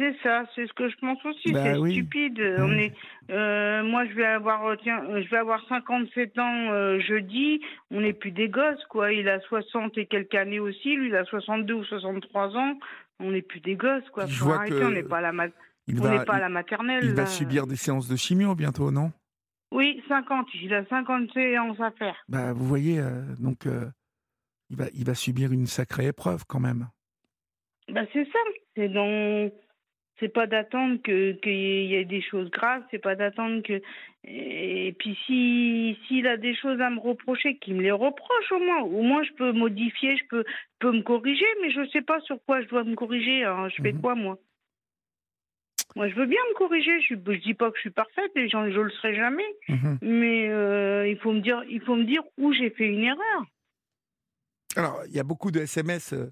C'est 0.02 0.16
ça, 0.24 0.46
c'est 0.56 0.66
ce 0.66 0.74
que 0.74 0.90
je 0.90 0.96
pense 0.98 1.24
aussi. 1.26 1.52
Bah 1.54 1.62
c'est 1.64 1.78
oui. 1.78 1.92
stupide. 1.92 2.40
On 2.58 2.70
Ouais. 2.70 2.86
est, 2.88 3.32
euh, 3.32 3.84
moi, 3.84 4.04
je 4.08 4.14
vais 4.14 4.26
avoir, 4.26 4.66
euh, 4.66 4.76
tiens, 4.82 5.04
euh, 5.06 5.22
je 5.22 5.30
vais 5.30 5.38
avoir 5.38 5.64
57 5.68 6.40
ans 6.40 6.72
euh, 6.72 7.00
jeudi. 7.02 7.62
On 7.92 8.02
n'est 8.02 8.14
plus 8.14 8.32
des 8.32 8.50
gosses, 8.50 8.84
quoi. 8.90 9.14
Il 9.14 9.30
a 9.30 9.40
60 9.42 9.96
et 10.00 10.08
quelques 10.08 10.34
années 10.34 10.60
aussi. 10.60 10.96
Lui, 10.96 11.10
il 11.10 11.16
a 11.16 11.24
62 11.26 11.74
ou 11.76 11.84
63 11.84 12.58
ans. 12.58 12.80
On 13.20 13.30
n'est 13.30 13.44
plus 13.44 13.60
des 13.60 13.76
gosses, 13.76 14.10
quoi. 14.12 14.26
Je 14.26 14.34
Faut 14.40 14.46
vois 14.46 14.56
arrêter. 14.56 14.80
que 14.80 14.84
On 14.86 14.90
n'est 14.90 15.04
pas 15.04 15.20
à 15.20 15.32
la, 15.32 15.48
il 15.88 16.00
on 16.00 16.04
va, 16.04 16.18
n'est 16.18 16.26
pas 16.26 16.34
à 16.34 16.38
il- 16.38 16.42
la 16.42 16.50
maternelle. 16.50 17.04
il 17.04 17.14
va 17.14 17.28
subir 17.28 17.68
des 17.68 17.76
séances 17.76 18.08
de 18.08 18.16
chimio 18.16 18.56
bientôt, 18.56 18.90
non? 18.90 19.12
Oui, 19.72 20.02
50. 20.08 20.48
Il 20.56 20.74
a 20.74 20.84
50 20.88 21.32
séances 21.32 21.80
à 21.80 21.92
faire. 21.92 22.16
Bah, 22.28 22.54
vous 22.54 22.66
voyez, 22.66 23.00
euh, 23.00 23.22
donc 23.40 23.66
il 24.72 24.76
va, 24.78 24.86
il 24.96 25.06
va 25.06 25.14
subir 25.14 25.52
une 25.52 25.68
sacrée 25.68 26.08
épreuve 26.08 26.44
quand 26.48 26.60
même. 26.60 26.88
Bah, 27.90 28.02
c'est 28.14 28.26
ça. 28.26 28.40
C'est 28.76 28.90
donc. 28.90 29.54
C'est 30.22 30.30
pas 30.30 30.48
d'attendre 30.48 31.02
que 31.04 31.34
qu'il 31.34 31.86
y 31.88 31.96
ait 31.96 32.06
des 32.06 32.22
choses 32.22 32.50
graves, 32.52 32.84
c'est 32.92 33.00
pas 33.00 33.16
d'attendre 33.16 33.62
que 33.64 33.82
et 34.24 34.96
puis 35.00 35.18
si 35.26 35.98
s'il 36.08 36.28
a 36.28 36.38
des 36.38 36.56
choses 36.56 36.80
à 36.80 36.90
me 36.92 37.00
reprocher, 37.00 37.58
qu'il 37.58 37.74
me 37.76 37.82
les 37.82 37.92
reproche 37.92 38.52
au 38.52 38.60
moins. 38.60 38.82
Au 38.84 39.02
moins 39.02 39.24
je 39.24 39.34
peux 39.34 39.52
modifier, 39.52 40.16
je 40.16 40.24
peux 40.30 40.46
peux 40.80 40.92
me 40.94 41.02
corriger, 41.02 41.44
mais 41.62 41.72
je 41.72 41.90
sais 41.90 42.04
pas 42.04 42.20
sur 42.22 42.38
quoi 42.46 42.62
je 42.62 42.68
dois 42.68 42.84
me 42.86 42.96
corriger. 42.96 43.44
hein. 43.44 43.68
Je 43.70 43.82
fais 43.82 43.92
Mhm. 43.94 44.02
quoi 44.02 44.16
moi? 44.16 44.38
Moi 45.96 46.08
je 46.08 46.16
veux 46.16 46.28
bien 46.28 46.40
me 46.52 46.56
corriger. 46.56 47.02
Je 47.02 47.16
je 47.16 47.38
dis 47.42 47.54
pas 47.56 47.70
que 47.72 47.78
je 47.78 47.82
suis 47.82 47.90
parfaite, 47.90 48.32
et 48.36 48.48
j'en- 48.48 48.70
je 48.70 48.80
le 48.80 48.92
serai 48.92 49.16
jamais. 49.16 49.48
Mhm. 49.70 49.98
Mais 50.04 50.48
euh, 50.50 51.08
il 51.10 51.18
faut 51.18 51.34
me 51.34 51.42
dire 51.42 51.64
il 51.68 51.82
faut 51.82 51.96
me 51.96 52.06
dire 52.06 52.22
où 52.38 52.54
j'ai 52.54 52.70
fait 52.70 52.86
une 52.88 53.04
erreur. 53.04 53.42
Alors, 54.76 55.02
il 55.08 55.14
y 55.14 55.20
a 55.20 55.24
beaucoup 55.24 55.52
de 55.52 55.60
SMS 55.62 56.14
euh, 56.14 56.32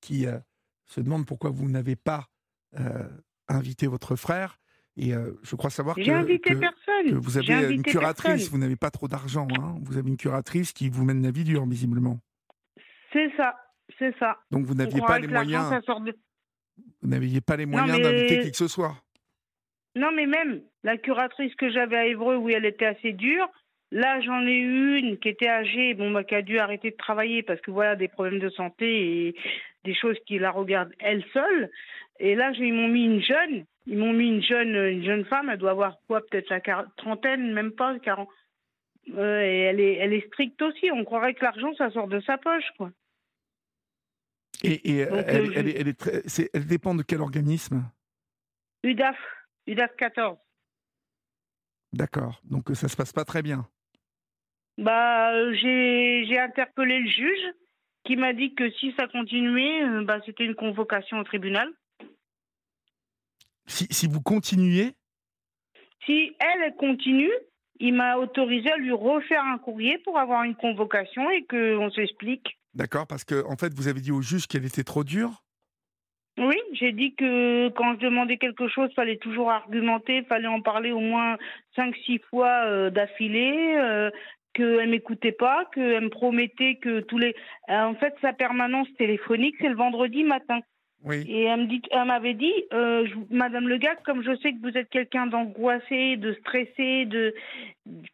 qui 0.00 0.26
euh, 0.26 0.38
se 0.86 1.00
demandent 1.00 1.26
pourquoi 1.26 1.50
vous 1.50 1.68
n'avez 1.68 1.94
pas 1.96 2.24
euh, 2.80 3.04
invité 3.48 3.86
votre 3.86 4.16
frère. 4.16 4.58
Et 4.98 5.14
euh, 5.14 5.32
je 5.42 5.56
crois 5.56 5.68
savoir 5.68 5.96
que, 5.96 6.00
vous 6.02 7.36
avez 7.36 7.74
une 7.74 7.82
curatrice, 7.82 8.24
personne. 8.24 8.48
vous 8.50 8.58
n'avez 8.58 8.76
pas 8.76 8.90
trop 8.90 9.08
d'argent. 9.08 9.46
hein. 9.58 9.76
Vous 9.82 9.98
avez 9.98 10.08
une 10.08 10.16
curatrice 10.16 10.72
qui 10.72 10.88
vous 10.88 11.04
mène 11.04 11.22
la 11.22 11.30
vie 11.30 11.44
dure, 11.44 11.66
visiblement. 11.66 12.18
C'est 13.12 13.30
ça, 13.36 13.56
c'est 13.98 14.16
ça. 14.18 14.38
Donc 14.50 14.64
vous 14.64 14.74
n'aviez 14.74 15.00
pas 15.00 15.18
les 15.18 15.28
moyens, 15.28 15.70
vous 17.02 17.08
n'aviez 17.08 17.40
pas 17.42 17.56
les 17.56 17.66
moyens 17.66 18.00
d'inviter 18.00 18.40
qui 18.40 18.50
que 18.50 18.56
ce 18.56 18.68
soit. 18.68 18.96
Non, 19.94 20.12
mais 20.14 20.26
même 20.26 20.62
la 20.82 20.96
curatrice 20.96 21.54
que 21.56 21.70
j'avais 21.70 21.96
à 21.96 22.06
Évreux, 22.06 22.36
où 22.36 22.48
elle 22.48 22.64
était 22.64 22.86
assez 22.86 23.12
dure, 23.12 23.48
Là, 23.92 24.20
j'en 24.20 24.44
ai 24.44 24.56
eu 24.56 24.98
une 24.98 25.18
qui 25.18 25.28
était 25.28 25.48
âgée, 25.48 25.94
bon, 25.94 26.10
bah, 26.10 26.24
qui 26.24 26.34
a 26.34 26.42
dû 26.42 26.58
arrêter 26.58 26.90
de 26.90 26.96
travailler 26.96 27.42
parce 27.42 27.60
que 27.60 27.70
voilà, 27.70 27.94
des 27.94 28.08
problèmes 28.08 28.40
de 28.40 28.50
santé 28.50 29.28
et 29.28 29.36
des 29.84 29.94
choses 29.94 30.16
qui 30.26 30.38
la 30.38 30.50
regardent 30.50 30.92
elle 30.98 31.24
seule. 31.32 31.70
Et 32.18 32.34
là, 32.34 32.52
ils 32.52 32.72
m'ont 32.72 32.88
mis 32.88 33.04
une 33.04 33.22
jeune, 33.22 33.64
ils 33.86 33.98
m'ont 33.98 34.12
mis 34.12 34.28
une 34.28 34.42
jeune, 34.42 34.74
une 34.74 35.04
jeune 35.04 35.24
femme, 35.24 35.50
elle 35.50 35.58
doit 35.58 35.70
avoir 35.72 35.98
quoi, 36.06 36.20
peut-être 36.26 36.50
la 36.50 36.86
trentaine, 36.96 37.52
même 37.52 37.72
pas, 37.72 37.98
40. 37.98 38.28
Euh, 39.14 39.40
et 39.40 39.60
elle 39.60 39.80
est, 39.80 39.94
elle 39.94 40.12
est 40.12 40.26
stricte 40.26 40.60
aussi. 40.62 40.90
On 40.92 41.04
croirait 41.04 41.34
que 41.34 41.44
l'argent, 41.44 41.72
ça 41.76 41.90
sort 41.90 42.08
de 42.08 42.20
sa 42.20 42.38
poche, 42.38 42.68
quoi. 42.76 42.90
Et, 44.64 45.04
euh, 45.04 45.22
elle, 45.26 45.52
elle, 45.54 45.68
est, 45.68 45.80
elle, 45.80 45.88
est 45.88 45.98
très, 45.98 46.22
elle 46.54 46.66
dépend 46.66 46.94
de 46.94 47.02
quel 47.02 47.20
organisme? 47.20 47.84
UDAF, 48.82 49.16
UDAF 49.66 49.94
14. 49.96 50.38
D'accord. 51.92 52.40
Donc 52.44 52.70
ça 52.74 52.88
se 52.88 52.96
passe 52.96 53.12
pas 53.12 53.24
très 53.24 53.42
bien. 53.42 53.68
Bah, 54.78 55.52
j'ai 55.54 56.38
interpellé 56.38 57.00
le 57.00 57.08
juge 57.08 57.54
qui 58.04 58.16
m'a 58.16 58.32
dit 58.32 58.54
que 58.54 58.70
si 58.72 58.92
ça 58.96 59.06
continuait, 59.08 59.84
euh, 59.84 60.04
bah, 60.04 60.20
c'était 60.24 60.44
une 60.44 60.54
convocation 60.54 61.18
au 61.18 61.24
tribunal. 61.24 61.68
Si, 63.66 63.86
si 63.90 64.06
vous 64.06 64.20
continuez? 64.20 64.94
Si 66.04 66.36
elle 66.38 66.74
continue, 66.76 67.32
il 67.80 67.94
m'a 67.94 68.16
autorisé 68.16 68.70
à 68.70 68.76
lui 68.76 68.92
refaire 68.92 69.42
un 69.44 69.58
courrier 69.58 69.98
pour 69.98 70.18
avoir 70.18 70.44
une 70.44 70.54
convocation 70.54 71.28
et 71.30 71.44
qu'on 71.44 71.90
s'explique. 71.90 72.58
D'accord, 72.74 73.06
parce 73.06 73.24
que 73.24 73.44
en 73.46 73.56
fait, 73.56 73.72
vous 73.74 73.88
avez 73.88 74.00
dit 74.00 74.12
au 74.12 74.22
juge 74.22 74.46
qu'elle 74.46 74.64
était 74.64 74.84
trop 74.84 75.04
dure? 75.04 75.42
Oui, 76.38 76.56
j'ai 76.74 76.92
dit 76.92 77.14
que 77.14 77.70
quand 77.70 77.94
je 77.94 78.00
demandais 78.00 78.36
quelque 78.36 78.68
chose, 78.68 78.92
fallait 78.94 79.16
toujours 79.16 79.50
argumenter, 79.50 80.22
fallait 80.24 80.46
en 80.46 80.60
parler 80.60 80.92
au 80.92 81.00
moins 81.00 81.38
cinq, 81.74 81.96
six 82.04 82.18
fois 82.28 82.66
euh, 82.66 82.90
d'affilée, 82.90 83.74
euh, 83.76 84.10
qu'elle 84.52 84.90
m'écoutait 84.90 85.32
pas, 85.32 85.64
qu'elle 85.74 86.04
me 86.04 86.10
promettait 86.10 86.76
que 86.76 87.00
tous 87.00 87.16
les. 87.16 87.34
En 87.68 87.94
fait, 87.94 88.14
sa 88.20 88.34
permanence 88.34 88.88
téléphonique, 88.98 89.56
c'est 89.60 89.68
le 89.68 89.76
vendredi 89.76 90.24
matin. 90.24 90.60
Oui. 91.06 91.24
Et 91.28 91.44
elle 91.44 91.60
me 91.60 91.66
dit, 91.66 91.80
elle 91.92 92.04
m'avait 92.04 92.34
dit, 92.34 92.52
euh, 92.72 93.06
Madame 93.30 93.68
Le 93.68 93.76
Gars, 93.76 93.94
comme 94.04 94.24
je 94.24 94.36
sais 94.38 94.52
que 94.52 94.60
vous 94.60 94.76
êtes 94.76 94.90
quelqu'un 94.90 95.28
d'angoissé, 95.28 96.16
de 96.16 96.32
stressé, 96.40 97.06
de 97.06 97.32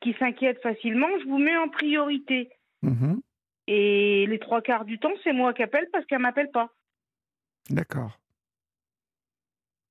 qui 0.03 0.13
s'inquiète 0.19 0.61
facilement, 0.63 1.09
je 1.21 1.25
vous 1.25 1.39
mets 1.39 1.57
en 1.57 1.69
priorité. 1.69 2.51
Mm-hmm. 2.85 3.21
Et 3.69 4.27
les 4.27 4.39
trois 4.39 4.61
quarts 4.61 4.85
du 4.85 4.99
temps, 4.99 5.15
c'est 5.25 5.33
moi 5.33 5.55
qui 5.55 5.63
appelle 5.63 5.89
parce 5.91 6.05
qu'elle 6.05 6.19
m'appelle 6.19 6.51
pas. 6.51 6.69
D'accord. 7.71 8.19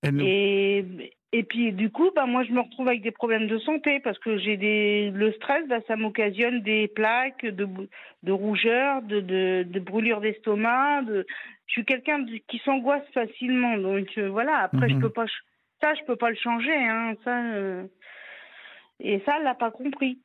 Et, 0.03 0.84
et 1.31 1.43
puis 1.43 1.72
du 1.74 1.89
coup, 1.91 2.10
bah, 2.15 2.25
moi 2.25 2.43
je 2.43 2.51
me 2.51 2.60
retrouve 2.60 2.88
avec 2.88 3.01
des 3.01 3.12
problèmes 3.12 3.48
de 3.48 3.60
santé 3.60 4.00
parce 4.00 4.17
que 4.20 4.38
j'ai 4.38 4.58
des 4.58 5.12
le 5.12 5.31
stress, 5.34 5.67
bah, 5.67 5.79
ça 5.88 5.96
m'occasionne 5.96 6.62
des 6.62 6.88
plaques, 6.88 7.46
de, 7.46 7.67
de 8.24 8.31
rougeur, 8.31 9.01
de, 9.03 9.22
de, 9.22 9.63
de 9.67 9.79
brûlures 9.79 10.22
d'estomac. 10.22 11.03
De... 11.03 11.25
Je 11.72 11.80
suis 11.80 11.86
quelqu'un 11.86 12.25
qui 12.50 12.58
s'angoisse 12.66 13.08
facilement, 13.13 13.78
donc 13.78 14.10
euh, 14.18 14.28
voilà. 14.30 14.58
Après, 14.58 14.90
je 14.90 14.96
mhm. 14.96 15.04
peux 15.04 15.10
pas 15.10 15.25
ça, 15.80 15.94
je 15.94 16.04
peux 16.04 16.18
pas 16.18 16.30
le 16.30 16.36
changer, 16.36 16.75
hein, 16.75 17.13
ça. 17.24 17.42
Euh, 17.54 17.84
et 19.00 19.22
ça, 19.25 19.36
elle 19.38 19.46
l'a 19.46 19.56
pas 19.56 19.72
compris. 19.72 20.20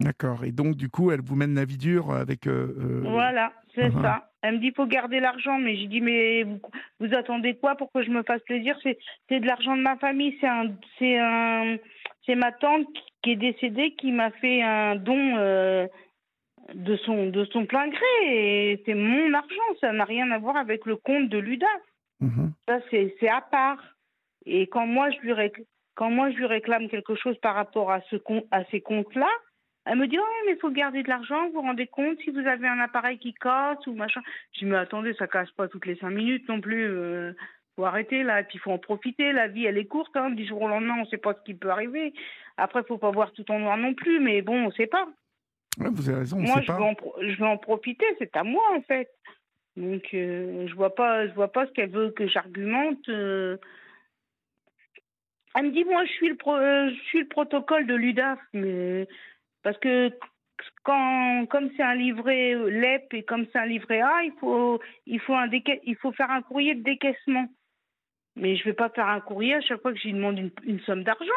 D'accord. 0.00 0.42
Et 0.44 0.50
donc, 0.50 0.74
du 0.74 0.88
coup, 0.88 1.12
elle 1.12 1.20
vous 1.20 1.36
mène 1.36 1.54
la 1.54 1.64
vie 1.64 1.78
dure 1.78 2.12
avec. 2.12 2.48
Euh, 2.48 3.02
voilà, 3.04 3.52
c'est 3.76 3.88
uh-huh. 3.88 4.02
ça. 4.02 4.32
Elle 4.42 4.56
me 4.56 4.58
dit 4.58 4.72
faut 4.72 4.86
garder 4.86 5.20
l'argent, 5.20 5.58
mais 5.60 5.76
j'ai 5.76 5.86
dit 5.86 6.00
mais 6.00 6.42
vous, 6.42 6.60
vous, 6.98 7.14
attendez 7.14 7.54
quoi 7.54 7.76
pour 7.76 7.92
que 7.92 8.02
je 8.02 8.10
me 8.10 8.24
fasse 8.24 8.42
plaisir? 8.42 8.76
C'est 8.82 8.98
de 9.30 9.46
l'argent 9.46 9.76
de 9.76 9.82
ma 9.82 9.96
famille, 9.96 10.36
c'est 10.40 10.48
un 10.48 10.72
c'est 10.98 11.18
un 11.20 11.76
c'est 12.26 12.34
ma 12.34 12.50
tante 12.50 12.88
qui 13.22 13.30
est 13.30 13.36
décédée 13.36 13.94
qui 13.94 14.10
m'a 14.10 14.32
fait 14.32 14.60
un 14.60 14.96
don 14.96 15.88
de 16.72 16.96
son 16.96 17.26
de 17.26 17.44
son 17.46 17.66
plein 17.66 17.88
gré 17.88 18.72
et 18.72 18.82
c'est 18.86 18.94
mon 18.94 19.34
argent, 19.34 19.78
ça 19.80 19.92
n'a 19.92 20.04
rien 20.04 20.30
à 20.30 20.38
voir 20.38 20.56
avec 20.56 20.86
le 20.86 20.96
compte 20.96 21.28
de 21.28 21.38
l'UDA. 21.38 21.66
Mm-hmm. 22.22 22.50
Ça 22.66 22.78
c'est 22.90 23.28
à 23.28 23.40
part. 23.40 23.82
Et 24.46 24.66
quand 24.66 24.86
moi 24.86 25.10
je 25.10 25.18
lui 25.20 25.32
réclame, 25.32 25.66
quand 25.94 26.10
moi 26.10 26.30
je 26.30 26.36
lui 26.36 26.46
réclame 26.46 26.88
quelque 26.88 27.14
chose 27.14 27.36
par 27.38 27.54
rapport 27.54 27.90
à 27.90 28.00
ce 28.10 28.16
compte 28.16 28.46
à 28.50 28.64
ces 28.66 28.80
comptes 28.80 29.14
là, 29.14 29.28
elle 29.86 29.98
me 29.98 30.06
dit, 30.06 30.18
oh, 30.18 30.42
mais 30.46 30.52
il 30.52 30.58
faut 30.58 30.70
garder 30.70 31.02
de 31.02 31.08
l'argent, 31.08 31.46
vous 31.48 31.54
vous 31.54 31.60
rendez 31.60 31.86
compte 31.86 32.18
si 32.20 32.30
vous 32.30 32.46
avez 32.46 32.66
un 32.66 32.80
appareil 32.80 33.18
qui 33.18 33.34
casse 33.34 33.86
ou 33.86 33.94
machin. 33.94 34.22
Je 34.52 34.60
dis, 34.60 34.64
mais 34.64 34.76
attendez, 34.76 35.12
ça 35.14 35.26
casse 35.26 35.50
pas 35.50 35.68
toutes 35.68 35.84
les 35.84 35.96
cinq 35.96 36.10
minutes 36.10 36.48
non 36.48 36.60
plus. 36.60 36.88
Euh, 36.88 37.32
faut 37.76 37.84
arrêter 37.84 38.22
là, 38.22 38.40
et 38.40 38.44
puis 38.44 38.56
il 38.56 38.60
faut 38.60 38.70
en 38.70 38.78
profiter. 38.78 39.32
La 39.32 39.48
vie, 39.48 39.66
elle 39.66 39.76
est 39.76 39.84
courte, 39.84 40.16
hein. 40.16 40.30
du 40.30 40.46
jour 40.46 40.62
au 40.62 40.68
lendemain, 40.68 40.96
on 41.00 41.06
sait 41.06 41.18
pas 41.18 41.34
ce 41.34 41.44
qui 41.44 41.54
peut 41.54 41.70
arriver. 41.70 42.14
Après, 42.56 42.82
faut 42.84 42.98
pas 42.98 43.10
voir 43.10 43.32
tout 43.32 43.50
en 43.50 43.58
noir 43.58 43.76
non 43.76 43.94
plus, 43.94 44.20
mais 44.20 44.42
bon, 44.42 44.66
on 44.66 44.70
sait 44.70 44.86
pas. 44.86 45.06
Vous 45.78 46.08
avez 46.08 46.18
raison, 46.18 46.38
on 46.38 46.42
moi, 46.42 46.56
sait 46.56 46.64
je, 46.66 46.72
Veux 46.72 46.82
en, 46.82 46.94
je 47.20 47.42
en 47.42 47.56
profiter, 47.56 48.06
c'est 48.18 48.36
à 48.36 48.44
moi 48.44 48.64
en 48.76 48.82
fait. 48.82 49.10
Donc, 49.76 50.02
euh, 50.14 50.66
je 50.68 50.74
vois 50.74 50.94
pas, 50.94 51.26
je 51.26 51.34
vois 51.34 51.50
pas 51.50 51.66
ce 51.66 51.72
qu'elle 51.72 51.90
veut 51.90 52.10
que 52.10 52.28
j'argumente. 52.28 53.08
Euh. 53.08 53.56
Elle 55.56 55.66
me 55.66 55.70
dit, 55.70 55.84
moi, 55.84 56.04
je 56.04 56.12
suis 56.12 56.28
le, 56.28 56.36
pro, 56.36 56.56
je 56.58 57.00
suis 57.06 57.20
le 57.20 57.28
protocole 57.28 57.86
de 57.86 57.94
l'UDAF, 57.94 58.38
mais 58.52 59.06
parce 59.62 59.78
que 59.78 60.12
quand, 60.82 61.46
comme 61.46 61.70
c'est 61.76 61.82
un 61.82 61.94
livret 61.94 62.54
LEP 62.54 63.14
et 63.14 63.22
comme 63.22 63.46
c'est 63.52 63.58
un 63.58 63.66
livret 63.66 64.00
A, 64.00 64.22
il 64.24 64.32
faut, 64.40 64.80
il 65.06 65.20
faut, 65.20 65.34
un 65.34 65.48
il 65.52 65.96
faut 65.96 66.12
faire 66.12 66.30
un 66.30 66.42
courrier 66.42 66.74
de 66.74 66.82
décaissement. 66.82 67.46
Mais 68.36 68.56
je 68.56 68.62
ne 68.62 68.66
vais 68.66 68.74
pas 68.74 68.90
faire 68.90 69.08
un 69.08 69.20
courrier 69.20 69.54
à 69.54 69.60
chaque 69.60 69.80
fois 69.80 69.92
que 69.92 69.98
j'y 69.98 70.12
demande 70.12 70.38
une, 70.38 70.50
une 70.64 70.80
somme 70.80 71.04
d'argent. 71.04 71.30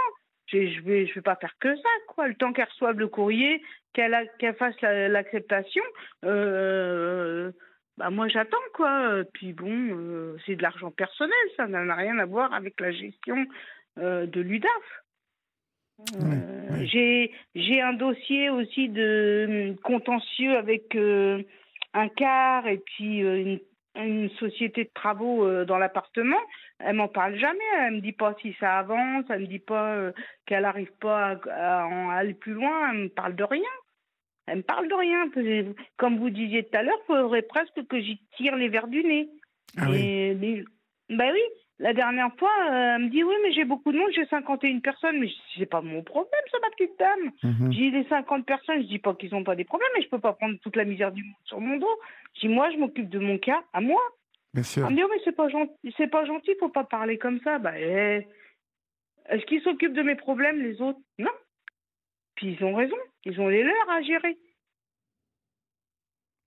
Je 0.47 0.57
ne 0.57 0.81
vais, 0.81 1.07
je 1.07 1.15
vais 1.15 1.21
pas 1.21 1.35
faire 1.35 1.53
que 1.59 1.75
ça, 1.75 1.89
quoi. 2.07 2.27
Le 2.27 2.35
temps 2.35 2.53
qu'elle 2.53 2.69
reçoive 2.69 2.99
le 2.99 3.07
courrier, 3.07 3.61
qu'elle 3.93 4.29
qu'elle 4.39 4.55
fasse 4.55 4.79
l'acceptation, 4.81 5.83
euh, 6.25 7.51
bah 7.97 8.11
moi 8.11 8.27
j'attends, 8.27 8.57
quoi. 8.73 9.23
Puis 9.33 9.53
bon, 9.53 9.71
euh, 9.71 10.37
c'est 10.45 10.55
de 10.55 10.61
l'argent 10.61 10.91
personnel, 10.91 11.35
ça 11.57 11.67
n'a 11.67 11.95
rien 11.95 12.17
à 12.19 12.25
voir 12.25 12.53
avec 12.53 12.79
la 12.79 12.91
gestion 12.91 13.45
euh, 13.97 14.25
de 14.27 14.39
l'UDAF. 14.39 14.71
Euh, 16.13 16.85
j'ai 16.85 17.31
j'ai 17.55 17.81
un 17.81 17.93
dossier 17.93 18.51
aussi 18.51 18.87
de 18.87 19.75
contentieux 19.83 20.55
avec 20.55 20.95
un 20.95 22.07
quart 22.09 22.67
et 22.67 22.77
puis 22.77 23.19
une, 23.19 23.59
une, 23.95 24.29
société 24.31 24.83
de 24.83 24.91
travaux 24.93 25.65
dans 25.65 25.79
l'appartement. 25.79 26.37
Elle 26.79 26.95
m'en 26.95 27.07
parle 27.07 27.35
jamais. 27.37 27.59
Elle 27.79 27.95
me 27.95 28.01
dit 28.01 28.11
pas 28.11 28.35
si 28.41 28.55
ça 28.59 28.79
avance. 28.79 29.25
Elle 29.29 29.41
me 29.41 29.47
dit 29.47 29.59
pas 29.59 30.11
qu'elle 30.45 30.63
n'arrive 30.63 30.91
pas 30.99 31.37
à, 31.49 31.83
à, 31.83 32.13
aller 32.17 32.33
plus 32.33 32.53
loin. 32.53 32.91
Elle 32.91 32.97
me 32.99 33.09
parle 33.09 33.35
de 33.35 33.43
rien. 33.43 33.69
Elle 34.47 34.57
me 34.57 34.63
parle 34.63 34.87
de 34.87 34.93
rien. 34.93 35.73
Comme 35.97 36.17
vous 36.17 36.29
disiez 36.29 36.63
tout 36.63 36.77
à 36.77 36.83
l'heure, 36.83 36.99
il 37.03 37.07
faudrait 37.07 37.41
presque 37.41 37.85
que 37.87 37.99
j'y 37.99 38.19
tire 38.37 38.55
les 38.55 38.69
verres 38.69 38.87
du 38.87 39.03
nez. 39.03 39.29
Ah 39.77 39.87
oui. 39.89 40.35
ben 41.09 41.31
oui, 41.31 41.41
la 41.79 41.93
dernière 41.93 42.33
fois, 42.37 42.51
euh, 42.71 42.95
elle 42.95 43.03
me 43.03 43.09
dit 43.09 43.23
Oui, 43.23 43.35
mais 43.43 43.51
j'ai 43.51 43.65
beaucoup 43.65 43.91
de 43.91 43.97
monde, 43.97 44.09
j'ai 44.15 44.25
51 44.25 44.79
personnes. 44.79 45.19
Mais 45.19 45.29
c'est 45.57 45.65
pas 45.67 45.81
mon 45.81 46.01
problème, 46.01 46.41
ça, 46.51 46.57
ma 46.61 46.69
petite 46.71 46.97
dame. 46.97 47.31
Mhm. 47.43 47.71
J'ai 47.71 47.91
les 47.91 48.03
50 48.05 48.45
personnes, 48.45 48.81
je 48.81 48.87
dis 48.87 48.99
pas 48.99 49.13
qu'ils 49.13 49.31
n'ont 49.31 49.43
pas 49.43 49.55
des 49.55 49.65
problèmes, 49.65 49.89
mais 49.95 50.01
je 50.01 50.09
peux 50.09 50.19
pas 50.19 50.33
prendre 50.33 50.57
toute 50.63 50.75
la 50.75 50.85
misère 50.85 51.11
du 51.11 51.23
monde 51.23 51.35
sur 51.43 51.59
mon 51.59 51.77
dos. 51.77 51.99
Je 52.35 52.41
dis 52.41 52.47
Moi, 52.47 52.71
je 52.71 52.77
m'occupe 52.77 53.09
de 53.09 53.19
mon 53.19 53.37
cas, 53.37 53.61
à 53.73 53.81
moi. 53.81 54.01
Bien 54.53 54.63
sûr. 54.63 54.89
Me 54.89 54.95
dit 54.95 55.03
oh, 55.03 55.07
mais 55.09 55.21
c'est 55.23 55.35
pas 55.35 55.49
gentil, 55.49 55.93
c'est 55.97 56.07
pas 56.07 56.25
gentil, 56.25 56.51
faut 56.59 56.69
pas 56.69 56.83
parler 56.83 57.17
comme 57.17 57.39
ça. 57.41 57.59
Bah, 57.59 57.79
eh, 57.79 58.27
est-ce 59.29 59.45
qu'ils 59.45 59.61
s'occupent 59.61 59.93
de 59.93 60.03
mes 60.03 60.15
problèmes, 60.15 60.61
les 60.61 60.81
autres? 60.81 60.99
Non. 61.19 61.31
Puis 62.35 62.55
ils 62.57 62.63
ont 62.63 62.75
raison, 62.75 62.97
ils 63.25 63.39
ont 63.39 63.47
les 63.47 63.63
leurs 63.63 63.89
à 63.89 64.01
gérer. 64.01 64.37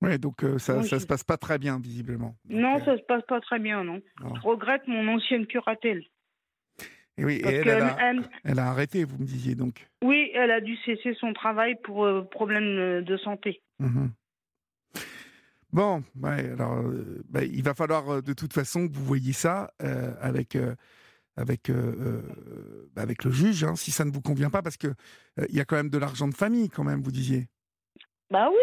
Oui, 0.02 0.18
donc 0.18 0.44
euh, 0.44 0.58
ça 0.58 0.76
ne 0.76 0.82
se 0.82 1.06
passe 1.06 1.24
pas 1.24 1.36
très 1.36 1.58
bien, 1.58 1.78
visiblement. 1.78 2.34
non, 2.48 2.78
ça 2.78 2.86
ça 2.86 2.98
se 2.98 3.02
passe 3.02 3.22
pas 3.28 3.40
très 3.40 3.58
bien, 3.58 3.84
non. 3.84 4.00
Je 4.18 4.40
regrette 4.40 4.86
mon 4.86 5.06
ancienne 5.08 5.46
curatelle. 5.46 6.04
Et 7.18 7.24
oui, 7.24 7.42
et 7.44 7.54
elle, 7.54 8.24
elle, 8.44 8.58
a, 8.58 8.68
arrêté, 8.70 9.04
vous 9.04 9.18
me 9.18 9.26
disiez 9.26 9.54
donc. 9.54 9.86
Oui, 10.02 10.30
elle 10.32 10.50
a 10.50 10.62
dû 10.62 10.74
cesser 10.86 11.12
son 11.14 11.34
travail 11.34 11.76
pour 11.82 12.04
euh, 12.04 12.22
problème 12.22 12.78
euh, 12.78 13.02
de 13.02 13.16
santé. 13.18 13.60
Mhm. 13.78 14.10
Bon, 15.72 16.02
ouais, 16.20 16.50
alors, 16.50 16.82
bah, 17.28 17.44
il 17.44 17.62
va 17.62 17.74
falloir 17.74 18.22
de 18.22 18.32
toute 18.32 18.52
façon 18.52 18.88
que 18.88 18.94
vous 18.94 19.04
voyez 19.04 19.32
ça 19.32 19.72
avec, 20.20 20.56
avec, 21.36 21.70
bah, 21.70 23.02
avec 23.02 23.24
le 23.24 23.30
juge, 23.30 23.64
hein, 23.64 23.76
si 23.76 23.90
ça 23.90 24.04
ne 24.04 24.10
vous 24.10 24.20
convient 24.20 24.50
pas, 24.50 24.62
parce 24.62 24.76
qu'il 24.76 24.94
il 25.48 25.54
y 25.54 25.60
a 25.60 25.64
quand 25.64 25.76
même 25.76 25.90
de 25.90 25.98
l'argent 25.98 26.28
de 26.28 26.34
famille, 26.34 26.70
quand 26.70 26.84
même, 26.84 27.02
vous 27.02 27.12
disiez. 27.12 27.46
Bah 28.30 28.48
oui, 28.50 28.56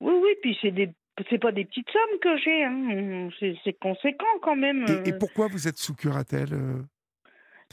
oui, 0.00 0.14
oui, 0.22 0.30
puis 0.42 0.56
c'est 0.60 0.70
des 0.70 0.90
c'est 1.28 1.38
pas 1.38 1.52
des 1.52 1.64
petites 1.64 1.88
sommes 1.90 2.18
que 2.20 2.36
j'ai, 2.38 2.64
hein. 2.64 3.28
c'est 3.64 3.78
conséquent 3.78 4.38
quand 4.42 4.56
même. 4.56 4.86
Et, 5.04 5.12
pourquoi 5.12 5.48
vous 5.48 5.68
êtes 5.68 5.76
sous 5.76 5.94
curatelle 5.94 6.52
euh, 6.52 6.82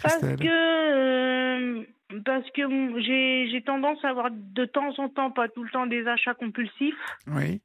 Parce 0.02 0.20
que 0.20 0.46
euh, 0.46 1.84
parce 2.26 2.50
que 2.52 2.62
j'ai 3.02 3.62
tendance 3.64 4.04
à 4.04 4.10
avoir 4.10 4.30
de 4.32 4.66
temps 4.66 4.94
en 4.98 5.10
temps, 5.10 5.32
pas 5.32 5.48
tout 5.50 5.64
le 5.64 5.70
temps, 5.70 5.88
des 5.88 6.06
achats 6.08 6.34
compulsifs. 6.34 6.96
Oui. 7.28 7.62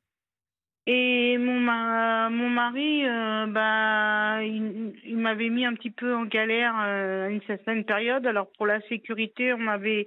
Et 0.87 1.39
mon, 1.39 1.61
mon 1.61 2.51
mari, 2.51 3.07
euh, 3.07 3.47
bah, 3.47 4.43
il, 4.43 4.93
il 5.05 5.17
m'avait 5.17 5.49
mis 5.49 5.65
un 5.65 5.75
petit 5.75 5.91
peu 5.91 6.15
en 6.15 6.25
galère 6.25 6.75
à 6.75 7.29
une 7.29 7.43
certaine 7.43 7.85
période. 7.85 8.27
Alors 8.27 8.51
pour 8.57 8.67
la 8.67 8.81
sécurité, 8.89 9.53
on 9.53 9.59
m'avait 9.59 10.07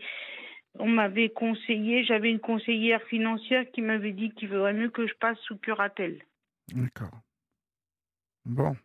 on 0.78 0.90
m'avait 0.90 1.30
conseillé, 1.30 2.04
j'avais 2.04 2.30
une 2.30 2.40
conseillère 2.40 3.02
financière 3.04 3.64
qui 3.72 3.82
m'avait 3.82 4.12
dit 4.12 4.32
qu'il 4.32 4.50
vaudrait 4.50 4.74
mieux 4.74 4.90
que 4.90 5.08
je 5.08 5.14
passe 5.14 5.38
sous 5.40 5.58
curatelle. 5.58 6.22
D'accord. 6.74 7.22
Bon. 8.46 8.76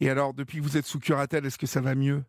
Et 0.00 0.08
alors, 0.08 0.34
depuis 0.34 0.58
que 0.58 0.62
vous 0.62 0.76
êtes 0.76 0.86
sous 0.86 1.00
curatelle, 1.00 1.44
est-ce 1.44 1.58
que 1.58 1.66
ça 1.66 1.80
va 1.80 1.94
mieux? 1.94 2.22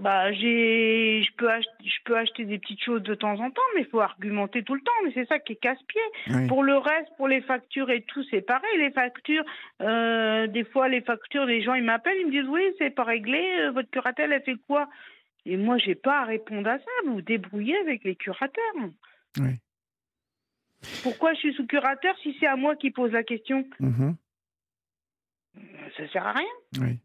Bah, 0.00 0.32
j'ai, 0.32 1.22
je 1.22 1.32
peux, 1.36 1.48
acheter, 1.48 1.84
je 1.84 2.02
peux 2.04 2.16
acheter 2.16 2.44
des 2.44 2.58
petites 2.58 2.82
choses 2.82 3.02
de 3.02 3.14
temps 3.14 3.38
en 3.38 3.50
temps, 3.50 3.62
mais 3.74 3.82
il 3.82 3.86
faut 3.86 4.00
argumenter 4.00 4.64
tout 4.64 4.74
le 4.74 4.80
temps. 4.80 4.92
Mais 5.04 5.12
c'est 5.14 5.26
ça 5.26 5.38
qui 5.38 5.52
est 5.52 5.56
casse-pied. 5.56 6.46
Pour 6.48 6.64
le 6.64 6.76
reste, 6.76 7.08
pour 7.16 7.28
les 7.28 7.40
factures 7.42 7.90
et 7.90 8.02
tout, 8.02 8.24
c'est 8.30 8.42
pareil. 8.42 8.76
Les 8.78 8.90
factures, 8.90 9.44
euh, 9.82 10.48
des 10.48 10.64
fois, 10.64 10.88
les 10.88 11.00
factures, 11.00 11.44
les 11.44 11.62
gens, 11.62 11.74
ils 11.74 11.84
m'appellent, 11.84 12.18
ils 12.20 12.26
me 12.26 12.32
disent 12.32 12.48
oui, 12.48 12.62
c'est 12.78 12.90
pas 12.90 13.04
réglé. 13.04 13.40
Euh, 13.60 13.70
votre 13.70 13.90
curatelle, 13.90 14.32
elle 14.32 14.42
fait 14.42 14.56
quoi? 14.66 14.88
Et 15.46 15.56
moi, 15.56 15.78
j'ai 15.78 15.94
pas 15.94 16.22
à 16.22 16.24
répondre 16.24 16.68
à 16.68 16.78
ça. 16.78 16.90
Vous 17.06 17.14
vous 17.14 17.22
débrouillez 17.22 17.76
avec 17.78 18.02
les 18.02 18.16
curateurs. 18.16 18.74
Oui. 19.38 19.60
Pourquoi 21.02 21.34
je 21.34 21.38
suis 21.38 21.54
sous 21.54 21.66
curateur 21.66 22.16
si 22.18 22.36
c'est 22.40 22.46
à 22.46 22.56
moi 22.56 22.76
qui 22.76 22.90
pose 22.90 23.12
la 23.12 23.22
question? 23.22 23.64
Mhm. 23.78 24.16
Ça 25.96 26.08
sert 26.08 26.26
à 26.26 26.32
rien. 26.32 26.46
Oui. 26.80 26.98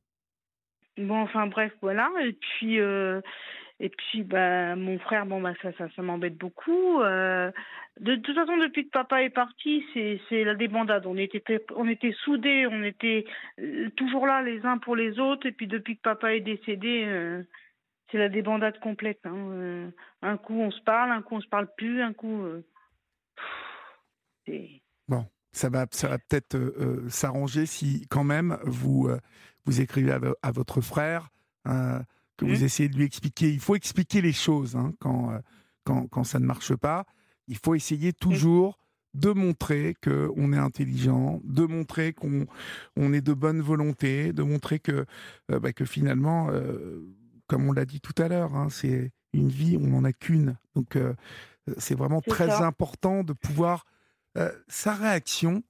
Bon, 1.00 1.22
enfin 1.22 1.48
bref, 1.48 1.74
voilà. 1.82 2.12
Et 2.22 2.34
puis, 2.34 2.79
euh, 2.79 3.22
et 3.79 3.89
puis, 3.89 4.24
bah, 4.24 4.75
mon 4.75 5.00
frère, 5.00 5.25
bon, 5.25 5.39
bah, 5.41 5.53
ça, 5.62 5.72
ça, 5.77 6.01
m'embête 6.01 6.38
beaucoup. 6.38 7.01
Euh, 7.01 7.51
de, 8.01 8.15
toute 8.18 8.36
façon, 8.36 8.58
depuis 8.58 8.86
que 8.86 8.91
papa 8.91 9.24
est 9.24 9.29
parti, 9.29 9.86
c'est, 9.94 10.20
c'est 10.27 10.44
la 10.44 10.56
débandade. 10.56 11.06
On 11.06 11.15
était, 11.15 11.44
on 11.75 11.88
était 11.88 12.12
soudés, 12.24 12.68
on 12.68 12.84
était 12.84 13.25
euh, 13.60 13.89
toujours 13.96 14.27
là 14.27 14.41
les 14.41 14.65
uns 14.65 14.77
pour 14.77 14.96
les 14.96 15.20
autres. 15.20 15.48
Et 15.48 15.53
puis, 15.53 15.68
depuis 15.68 15.96
que 15.96 16.01
papa 16.01 16.36
est 16.36 16.41
décédé, 16.41 17.08
c'est 18.12 18.18
la 18.18 18.29
débandade 18.29 18.79
complète. 18.79 19.25
Hein. 19.25 19.91
Un 20.22 20.38
coup, 20.38 20.60
on 20.60 20.72
se 20.72 20.82
parle, 20.82 21.12
un 21.12 21.22
coup, 21.22 21.36
on 21.36 21.41
se 21.41 21.48
parle 21.48 21.70
plus, 21.77 22.01
un 22.01 22.13
coup. 22.13 22.46
Bon, 25.08 25.25
ça 25.51 25.70
va, 25.70 25.86
ça 25.91 26.08
va 26.08 26.18
peut-être 26.20 26.56
euh, 26.56 26.75
euh, 26.79 27.10
s'arranger 27.10 27.65
si, 27.65 28.06
quand 28.10 28.24
même, 28.24 28.58
vous, 28.65 29.08
euh, 29.08 29.20
vous 29.65 29.82
écrivez 29.82 30.12
à, 30.12 30.20
vo- 30.20 30.36
à 30.41 30.51
votre 30.51 30.82
frère, 30.82 31.29
euh, 31.68 32.00
que 32.38 32.46
vous 32.46 32.58
Mhm. 32.58 32.63
essayez 32.63 32.89
de 32.89 32.96
lui 32.96 33.06
expliquer. 33.06 33.51
Il 33.51 33.60
faut 33.60 33.75
expliquer 33.75 34.22
les 34.22 34.34
choses 34.34 34.75
hein, 34.75 34.94
quand, 35.00 35.32
quand, 35.84 36.08
quand 36.08 36.24
ça 36.24 36.39
ne 36.39 36.46
marche 36.46 36.75
pas. 36.75 37.06
Il 37.48 37.58
faut 37.58 37.75
essayer 37.75 38.13
toujours 38.13 38.77
de 39.15 39.32
montrer 39.32 39.96
qu'on 40.03 40.53
est 40.53 40.58
intelligent, 40.58 41.41
de 41.44 41.65
montrer 41.65 42.13
qu'on 42.13 42.46
on 42.96 43.12
est 43.12 43.22
de 43.22 43.34
bonne 43.34 43.60
volonté, 43.60 44.32
de 44.34 44.44
montrer 44.44 44.79
que, 44.79 45.06
bah, 45.50 45.74
que 45.74 45.84
finalement, 45.84 46.50
comme 47.48 47.68
on 47.68 47.72
l'a 47.72 47.86
dit 47.86 48.00
tout 48.01 48.13
à 48.22 48.27
l'heure, 48.27 48.56
hein, 48.56 48.68
c'est 48.70 49.12
une 49.34 49.50
vie, 49.50 49.77
on 49.82 49.88
n'en 49.88 50.03
a 50.03 50.13
qu'une. 50.13 50.58
Donc, 50.75 50.96
c'est 51.79 51.96
vraiment 51.96 52.22
très 52.22 52.48
ça. 52.50 52.65
important 52.68 53.24
de 53.24 53.34
pouvoir 53.34 53.86
euh, 54.38 54.51
sa 54.67 54.93
réaction, 54.93 55.63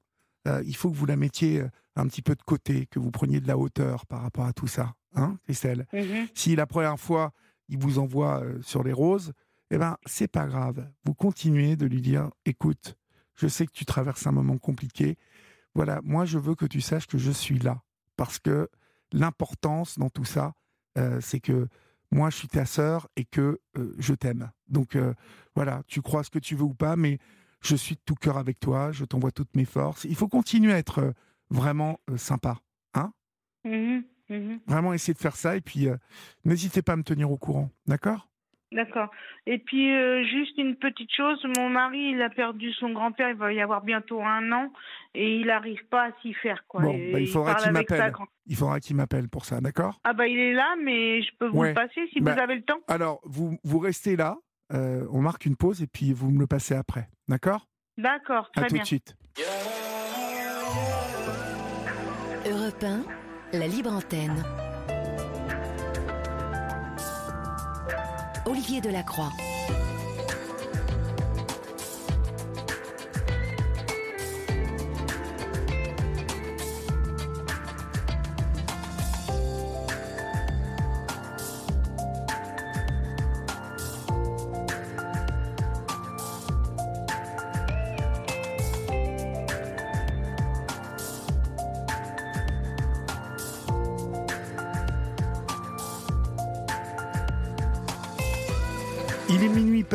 euh, 0.48 0.64
il 0.66 0.76
faut 0.76 0.90
que 0.90 0.96
vous 0.96 1.06
la 1.06 1.16
mettiez 1.16 1.62
euh, 1.62 1.70
un 1.96 2.08
petit 2.08 2.22
peu 2.22 2.36
de 2.36 2.42
côté, 2.42 2.86
que 2.88 3.00
vous 3.00 3.12
preniez 3.12 3.40
de 3.40 3.48
la 3.48 3.58
hauteur 3.58 4.06
par 4.06 4.22
rapport 4.22 4.46
à 4.46 4.54
tout 4.54 4.68
ça, 4.68 4.94
hein, 5.16 5.38
Christelle. 5.44 5.86
Mhm. 5.94 6.28
Si 6.34 6.56
la 6.56 6.66
première 6.66 7.00
fois 7.00 7.34
il 7.68 7.78
vous 7.78 8.00
envoie 8.00 8.44
sur 8.62 8.84
les 8.84 8.94
roses, 8.94 9.34
eh 9.70 9.78
ben 9.78 9.98
c'est 10.06 10.28
pas 10.28 10.48
grave. 10.48 10.90
Vous 11.06 11.14
continuez 11.14 11.76
de 11.76 11.86
lui 11.86 12.02
dire, 12.02 12.30
écoute, 12.46 12.98
je 13.36 13.48
sais 13.48 13.66
que 13.66 13.72
tu 13.72 13.86
traverses 13.86 14.26
un 14.28 14.32
moment 14.32 14.58
compliqué. 14.58 15.18
Voilà, 15.76 16.02
moi 16.04 16.26
je 16.26 16.40
veux 16.40 16.56
que 16.56 16.66
tu 16.66 16.82
saches 16.82 17.08
que 17.08 17.18
je 17.18 17.32
suis 17.32 17.60
là, 17.60 17.84
parce 18.18 18.40
que 18.40 18.70
l'importance 19.12 19.98
dans 19.98 20.10
tout 20.10 20.26
ça, 20.26 20.54
euh, 20.98 21.20
c'est 21.22 21.40
que 21.40 21.68
moi 22.12 22.30
je 22.30 22.38
suis 22.38 22.48
ta 22.48 22.66
sœur 22.66 23.08
et 23.16 23.26
que 23.26 23.60
euh, 23.78 23.96
je 23.98 24.14
t'aime. 24.14 24.52
Donc 24.68 24.96
euh, 24.96 25.14
voilà, 25.56 25.84
tu 25.88 26.02
crois 26.02 26.24
ce 26.24 26.30
que 26.30 26.40
tu 26.40 26.56
veux 26.56 26.64
ou 26.64 26.74
pas, 26.74 26.96
mais 26.96 27.20
je 27.62 27.76
suis 27.76 27.96
de 27.96 28.02
tout 28.06 28.16
cœur 28.16 28.38
avec 28.38 28.60
toi, 28.60 28.92
je 28.92 29.06
t'envoie 29.06 29.32
toutes 29.32 29.56
mes 29.56 29.66
forces. 29.66 30.06
Il 30.06 30.16
faut 30.16 30.28
continuer 30.28 30.74
à 30.74 30.78
être 30.78 31.00
euh, 31.00 31.12
vraiment 31.50 32.00
euh, 32.10 32.18
sympa, 32.18 32.58
hein 32.94 33.12
Mhm. 33.66 34.04
Mhm. 34.30 34.60
Vraiment 34.68 34.94
essayer 34.94 35.14
de 35.16 35.20
faire 35.20 35.36
ça 35.36 35.56
et 35.56 35.62
puis 35.62 35.88
euh, 35.88 35.98
n'hésitez 36.46 36.82
pas 36.84 36.94
à 36.94 36.96
me 36.96 37.04
tenir 37.04 37.32
au 37.32 37.38
courant, 37.38 37.70
d'accord? 37.88 38.28
D'accord. 38.72 39.10
Et 39.48 39.58
puis, 39.58 39.92
euh, 39.92 40.24
juste 40.26 40.56
une 40.60 40.76
petite 40.76 41.10
chose, 41.12 41.44
mon 41.58 41.70
mari, 41.72 42.12
il 42.12 42.22
a 42.22 42.30
perdu 42.30 42.72
son 42.74 42.92
grand-père, 42.92 43.32
il 43.32 43.36
va 43.36 43.52
y 43.52 43.60
avoir 43.62 43.82
bientôt 43.82 44.22
un 44.22 44.52
an, 44.52 44.72
et 45.16 45.38
il 45.40 45.48
n'arrive 45.48 45.84
pas 45.90 46.10
à 46.10 46.12
s'y 46.22 46.36
faire, 46.36 46.64
quoi. 46.68 46.84
Bon, 46.84 46.94
bah, 47.12 47.20
il 47.20 47.28
faudra 47.28 47.58
sa 47.58 47.72
Il 48.46 48.56
faudra 48.56 48.80
qu'il 48.80 48.96
m'appelle 48.96 49.28
pour 49.28 49.46
ça, 49.46 49.60
d'accord? 49.60 50.00
Ah 50.04 50.14
bah, 50.14 50.28
il 50.28 50.38
est 50.38 50.54
là, 50.54 50.76
mais 50.84 51.24
je 51.24 51.30
peux 51.40 51.48
vous 51.48 51.58
Ouais. 51.58 51.70
le 51.70 51.74
passer 51.74 52.08
si 52.14 52.22
Bah, 52.22 52.36
vous 52.36 52.40
avez 52.42 52.58
le 52.58 52.62
temps. 52.62 52.78
Alors, 52.88 53.22
vous, 53.24 53.58
vous 53.64 53.80
restez 53.80 54.16
là, 54.16 54.38
euh, 54.74 55.06
on 55.12 55.22
marque 55.22 55.46
une 55.46 55.56
pause 55.56 55.82
et 55.82 55.88
puis 55.88 56.14
vous 56.14 56.30
me 56.32 56.40
le 56.40 56.48
passez 56.48 56.76
après, 56.76 57.10
d'accord? 57.28 57.68
D'accord, 57.98 58.50
À 58.56 58.62
très 58.62 58.68
tout 58.68 58.74
bien. 58.76 58.84
de 58.84 58.88
suite. 58.88 59.16
Europe 62.46 62.84
1, 62.84 63.04
la 63.58 63.68
libre 63.68 63.92
antenne. 63.92 64.44
Olivier 68.46 68.82
Delacroix. 68.82 69.32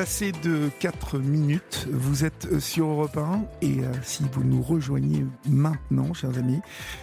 Passé 0.04 0.32
de 0.42 0.68
4 0.80 1.18
minutes. 1.18 1.88
Vous 1.90 2.26
êtes 2.26 2.46
euh, 2.52 2.60
sur 2.60 2.88
Europe 2.88 3.16
1 3.16 3.46
et 3.62 3.78
euh, 3.78 3.92
si 4.02 4.22
vous 4.32 4.44
nous 4.44 4.60
rejoignez 4.60 5.24
maintenant, 5.48 6.12
chers 6.12 6.36
amis, 6.36 6.60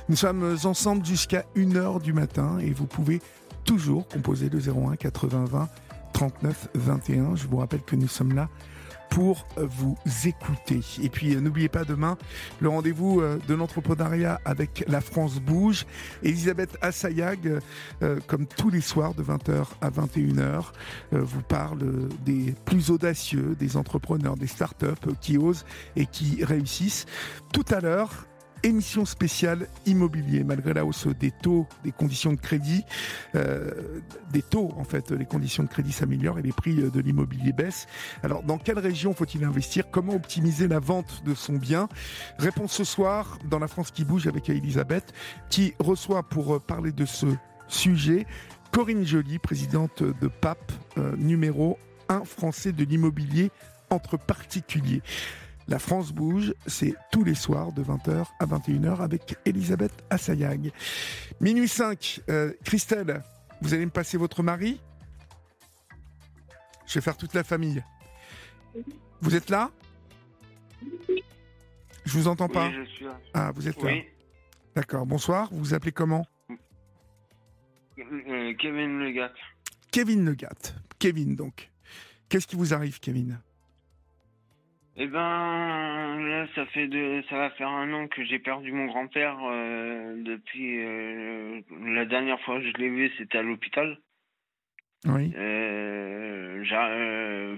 nous 0.08 0.16
sommes 0.16 0.56
ensemble 0.66 1.04
jusqu'à 1.04 1.44
1h 1.56 2.00
du 2.04 2.14
matin 2.14 2.60
et 2.60 2.70
vous 2.70 2.86
pouvez 2.86 3.20
toujours 3.66 4.08
composer 4.08 4.50
le 4.50 4.60
01 4.60 4.98
80 4.98 5.46
20 5.46 5.70
39 6.14 6.68
21. 6.76 7.36
Je 7.36 7.48
vous 7.48 7.58
rappelle 7.58 7.82
que 7.82 7.96
nous 7.96 8.08
sommes 8.08 8.36
là 8.36 8.50
pour 9.12 9.46
vous 9.58 9.98
écouter. 10.26 10.80
Et 11.04 11.10
puis 11.10 11.36
euh, 11.36 11.42
n'oubliez 11.42 11.70
pas 11.70 11.84
demain 11.84 12.18
le 12.62 12.70
rendez-vous 12.70 13.20
euh, 13.20 13.38
de 13.48 13.54
l'entrepreneuriat 13.54 14.40
avec 14.46 14.84
la 14.88 15.02
France 15.02 15.40
Bouge. 15.40 15.86
Elisabeth 16.24 16.78
Assayag, 16.82 17.60
euh, 18.02 18.20
comme 18.28 18.48
tous 18.48 18.70
les 18.70 18.82
soirs 18.82 19.14
de 19.14 19.22
20h 19.22 19.66
à 19.82 19.90
21h, 19.90 20.72
euh, 21.14 21.22
vous 21.22 21.42
parle 21.42 21.84
euh, 21.84 22.10
des 22.26 22.56
plus 22.66 22.90
audacieux, 22.90 23.56
des 23.60 23.76
entrepreneurs, 23.76 24.38
des 24.38 24.48
startups 24.48 24.86
euh, 25.08 25.12
qui 25.20 25.38
osent 25.38 25.66
et 25.98 26.06
qui 26.06 26.44
réussissent. 26.46 27.06
Tout 27.54 27.66
à 27.70 27.82
l'heure, 27.82 28.26
émission 28.64 29.06
spéciale 29.06 29.68
immobilier, 29.86 30.44
malgré 30.44 30.74
la 30.74 30.86
hausse 30.86 31.08
des 31.08 31.32
taux, 31.32 31.68
des 31.84 31.92
conditions 31.92 32.34
de 32.34 32.40
crédit, 32.40 32.84
euh, 33.36 34.00
des 34.32 34.42
taux 34.42 34.74
en 34.78 34.84
fait, 34.84 35.12
les 35.12 35.26
conditions 35.26 35.64
de 35.64 35.70
crédit 35.70 35.92
s'améliorent 35.92 36.40
et 36.40 36.44
les 36.44 36.52
prix 36.52 36.76
de 36.76 37.00
l'immobilier 37.00 37.54
baissent. 37.54 37.88
Alors, 38.24 38.44
dans 38.44 38.58
quelle 38.58 38.80
région 38.80 39.14
faut-il 39.14 39.44
investir? 39.44 39.90
Comment 39.92 40.14
optimiser 40.14 40.68
la 40.68 40.80
vente 40.80 41.24
de 41.26 41.34
son 41.34 41.54
bien? 41.54 41.90
Réponse 42.38 42.74
ce 42.74 42.84
soir 42.84 43.40
dans 43.50 43.60
La 43.60 43.68
France 43.68 43.92
qui 43.92 44.06
bouge 44.06 44.28
avec 44.28 44.50
Elisabeth, 44.50 45.14
qui 45.50 45.74
reçoit 45.80 46.24
pour 46.24 46.56
euh, 46.56 46.60
parler 46.60 46.92
de 46.92 47.06
ce 47.06 47.28
sujet 47.68 48.26
Corinne 48.72 49.06
Joly, 49.06 49.38
présidente 49.38 50.02
de 50.02 50.28
PAP, 50.28 50.72
euh, 50.98 51.16
numéro 51.18 51.78
1 52.08 52.24
français 52.24 52.72
de 52.72 52.84
l'immobilier 52.86 53.52
entre 53.90 54.18
particuliers. 54.18 55.02
La 55.72 55.80
France 55.80 56.12
bouge, 56.12 56.54
c'est 56.68 56.94
tous 57.14 57.24
les 57.24 57.34
soirs 57.34 57.72
de 57.72 57.82
20h 57.82 58.26
à 58.42 58.46
21h 58.46 59.00
avec 59.00 59.38
Elisabeth 59.46 59.94
Assayag. 60.10 60.74
Minuit 61.40 61.70
5, 61.70 62.24
euh, 62.28 62.52
Christelle, 62.66 63.24
vous 63.62 63.74
allez 63.74 63.86
me 63.86 63.92
passer 63.92 64.18
votre 64.18 64.44
mari? 64.44 64.82
Je 66.86 66.96
vais 66.96 67.02
faire 67.02 67.16
toute 67.16 67.34
la 67.34 67.46
famille. 67.46 67.82
Vous 69.22 69.34
êtes 69.34 69.50
là? 69.50 69.72
Je 72.04 72.18
vous 72.18 72.28
entends 72.28 72.50
pas. 72.50 72.68
Oui, 72.68 72.76
je 72.76 72.90
suis 72.90 73.06
là. 73.06 73.18
Ah, 73.34 73.52
vous 73.56 73.70
êtes 73.70 73.82
là. 73.82 73.92
Oui. 73.94 74.04
D'accord. 74.76 75.06
Bonsoir. 75.06 75.48
Vous 75.54 75.60
vous 75.60 75.74
appelez 75.74 75.94
comment? 75.94 76.26
Euh, 77.98 78.54
Kevin 78.60 79.00
Le 79.00 79.12
Gars. 79.12 79.32
Kevin 79.90 80.26
Legat. 80.26 80.74
Kevin, 81.00 81.38
donc. 81.38 81.72
Qu'est-ce 82.28 82.48
qui 82.48 82.58
vous 82.58 82.74
arrive, 82.74 83.00
Kevin? 83.00 83.40
Eh 84.98 85.08
ben, 85.08 86.20
là, 86.28 86.48
ça 86.54 86.66
fait 86.68 86.88
de, 86.88 87.24
ça 87.30 87.38
va 87.38 87.50
faire 87.52 87.70
un 87.70 87.92
an 87.94 88.08
que 88.08 88.24
j'ai 88.26 88.40
perdu 88.40 88.72
mon 88.74 88.86
grand-père. 88.88 89.38
euh, 89.44 90.22
depuis 90.22 90.84
euh, 90.84 91.62
la 91.94 92.06
dernière 92.06 92.40
fois 92.42 92.60
que 92.60 92.68
je 92.68 92.74
l'ai 92.74 92.90
vu, 92.90 93.10
c'était 93.18 93.38
à 93.38 93.42
l'hôpital. 93.42 93.98
Oui. 95.06 95.34
Euh, 95.36 96.64
j'a- 96.64 97.56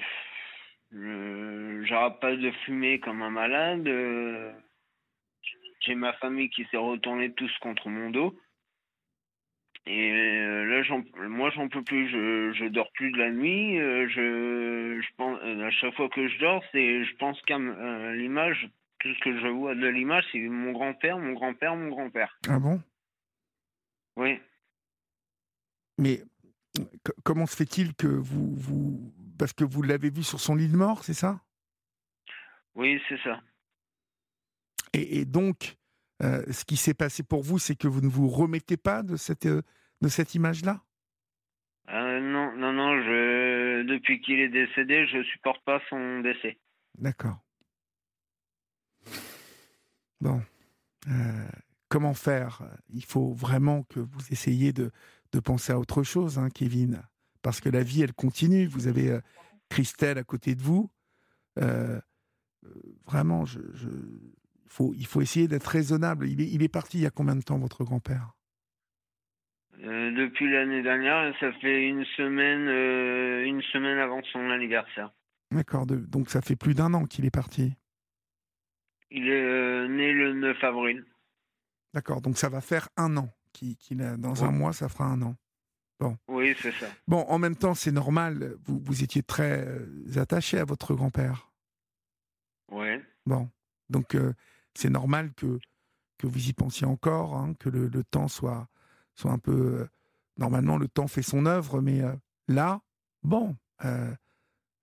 J'arrête 1.86 2.20
pas 2.22 2.36
de 2.36 2.52
fumer 2.66 3.00
comme 3.00 3.22
un 3.24 3.30
malade. 3.32 3.90
J'ai 5.82 5.96
ma 5.96 6.14
famille 6.14 6.50
qui 6.50 6.66
s'est 6.66 6.78
retournée 6.78 7.34
tous 7.34 7.52
contre 7.60 7.90
mon 7.90 8.10
dos. 8.12 8.38
Et 9.86 10.12
euh, 10.12 10.64
là, 10.66 10.84
j'en- 10.84 11.04
moi, 11.28 11.50
j'en 11.52 11.68
peux 11.68 11.84
plus. 11.84 12.08
Je, 12.10 12.54
je 12.54 12.66
dors 12.70 12.90
plus 12.94 13.12
de 13.12 13.18
la 13.18 13.32
nuit. 13.32 13.80
euh, 13.80 14.08
je, 14.08 15.02
je 15.02 15.16
pense, 15.18 15.38
euh, 15.44 15.68
à 15.68 15.72
chaque 15.72 15.94
fois 15.96 16.08
que 16.10 16.28
je 16.28 16.40
dors, 16.40 16.64
c'est, 16.72 17.04
je 17.04 17.16
pense 17.18 17.42
qu'à 17.42 17.58
l'image. 18.14 18.70
Tout 19.00 19.14
ce 19.16 19.20
que 19.20 19.38
je 19.38 19.48
vois 19.48 19.76
de 19.76 19.86
l'image, 19.88 20.24
c'est 20.32 20.40
mon 20.40 20.72
grand-père, 20.72 21.18
mon 21.18 21.34
grand-père, 21.34 21.76
mon 21.76 21.90
grand-père. 21.90 22.40
Ah 22.48 22.58
bon? 22.58 22.82
Oui. 24.16 24.40
Mais 25.98 26.22
c- 26.74 27.14
comment 27.26 27.46
se 27.46 27.58
fait-il 27.58 27.94
que 27.96 28.08
vous, 28.08 28.56
vous... 28.56 29.14
Parce 29.38 29.52
que 29.52 29.66
vous 29.66 29.82
l'avez 29.82 30.10
vu 30.10 30.24
sur 30.24 30.40
son 30.40 30.56
lit 30.56 30.70
de 30.70 30.78
mort, 30.78 31.04
c'est 31.04 31.14
ça? 31.14 31.42
Oui, 32.76 33.02
c'est 33.10 33.20
ça. 33.24 33.42
et, 34.94 35.20
et 35.20 35.26
donc, 35.26 35.76
euh, 36.22 36.44
ce 36.52 36.64
qui 36.66 36.78
s'est 36.78 36.94
passé 36.94 37.24
pour 37.24 37.42
vous, 37.42 37.58
c'est 37.58 37.76
que 37.76 37.88
vous 37.88 38.02
ne 38.02 38.08
vous 38.08 38.30
remettez 38.30 38.78
pas 38.78 39.04
de 39.04 39.16
cette, 39.16 39.46
euh, 39.46 39.62
de 40.02 40.08
cette 40.08 40.36
image-là? 40.36 40.84
Euh, 41.90 42.20
non, 42.20 42.56
non, 42.56 42.72
non, 42.72 43.02
je, 43.02 43.84
depuis 43.84 44.22
qu'il 44.22 44.40
est 44.40 44.50
décédé, 44.50 45.06
je 45.08 45.24
supporte 45.24 45.64
pas 45.66 45.82
son 45.90 46.22
décès. 46.22 46.60
D'accord. 46.98 47.40
Bon. 50.22 50.42
Comment 51.90 52.14
faire? 52.14 52.62
Il 52.90 53.04
faut 53.04 53.34
vraiment 53.34 53.84
que 53.84 54.00
vous 54.00 54.32
essayiez 54.32 54.72
de, 54.72 54.92
de 55.34 55.40
penser 55.40 55.74
à 55.74 55.80
autre 55.80 56.04
chose, 56.04 56.40
hein, 56.40 56.50
Kevin. 56.50 57.02
Parce 57.42 57.60
que 57.60 57.70
la 57.70 57.84
vie, 57.84 58.02
elle 58.02 58.14
continue. 58.14 58.66
Vous 58.66 58.88
avez 58.88 59.20
Christelle 59.68 60.18
à 60.18 60.24
côté 60.24 60.56
de 60.56 60.62
vous. 60.62 60.90
Vraiment, 63.06 63.44
je, 63.44 63.60
faut, 64.74 64.94
il 64.96 65.06
faut 65.06 65.22
essayer 65.22 65.48
d'être 65.48 65.68
raisonnable. 65.68 66.28
Il 66.28 66.42
est, 66.42 66.48
il 66.48 66.64
est 66.64 66.70
parti 66.70 66.98
il 66.98 67.04
y 67.04 67.06
a 67.06 67.12
combien 67.12 67.36
de 67.36 67.42
temps, 67.42 67.60
votre 67.60 67.84
grand-père? 67.84 68.34
Euh, 69.84 70.12
depuis 70.12 70.52
l'année 70.52 70.82
dernière, 70.82 71.34
ça 71.40 71.52
fait 71.54 71.88
une 71.88 72.06
semaine, 72.18 72.68
euh, 72.68 73.46
une 73.46 73.62
semaine 73.62 74.00
avant 74.00 74.22
son 74.32 74.50
anniversaire. 74.50 75.12
D'accord. 75.52 75.86
donc 75.86 76.32
ça 76.32 76.42
fait 76.42 76.56
plus 76.56 76.74
d'un 76.74 76.96
an 76.96 77.06
qu'il 77.06 77.26
est 77.26 77.32
parti? 77.32 77.74
Il 79.12 79.30
est 79.30 79.44
euh, 79.44 79.88
né 79.88 80.12
le 80.12 80.34
9 80.34 80.64
avril. 80.64 81.06
D'accord. 81.94 82.22
Donc 82.22 82.38
ça 82.38 82.50
va 82.50 82.60
faire 82.60 82.90
un 82.98 83.16
an. 83.18 83.30
qu'il 83.52 83.78
qu'il 83.78 84.02
a, 84.02 84.18
dans 84.18 84.44
un 84.44 84.52
mois, 84.52 84.74
ça 84.74 84.90
fera 84.90 85.06
un 85.06 85.22
an. 85.22 85.36
Oui, 86.28 86.54
c'est 86.60 86.74
ça. 86.74 86.88
Bon, 87.08 87.22
en 87.30 87.40
même 87.40 87.56
temps, 87.56 87.76
c'est 87.76 87.92
normal. 87.92 88.58
Vous, 88.66 88.78
vous 88.78 89.04
étiez 89.06 89.24
très 89.24 89.66
attaché 90.18 90.58
à 90.58 90.66
votre 90.66 90.94
grand-père. 90.96 91.50
Ouais. 92.70 93.02
Bon, 93.26 93.50
donc 93.90 94.18
c'est 94.76 94.90
normal 94.90 95.34
que, 95.34 95.60
que 96.18 96.28
vous 96.28 96.50
y 96.50 96.54
pensiez 96.54 96.88
encore, 96.88 97.36
hein, 97.36 97.54
que 97.60 97.70
le, 97.70 97.88
le 97.88 98.04
temps 98.04 98.28
soit, 98.28 98.68
soit 99.16 99.32
un 99.32 99.40
peu... 99.40 99.82
euh, 99.82 99.90
normalement, 100.38 100.78
le 100.78 100.88
temps 100.88 101.08
fait 101.08 101.22
son 101.22 101.46
œuvre, 101.46 101.82
mais 101.82 102.02
euh, 102.02 102.16
là, 102.48 102.82
bon, 103.24 103.56
euh, 103.86 104.14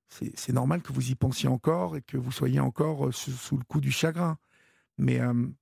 c'est 0.09 0.37
c'est 0.39 0.53
normal 0.53 0.83
que 0.83 0.93
vous 0.93 1.11
y 1.11 1.15
pensiez 1.15 1.49
encore 1.49 1.97
et 1.97 2.03
que 2.03 2.17
vous 2.17 2.33
soyez 2.33 2.61
encore 2.61 3.13
sous, 3.15 3.33
sous 3.33 3.57
le 3.57 3.65
coup 3.65 3.81
du 3.81 3.91
chagrin. 3.91 4.39
Mais 4.99 5.19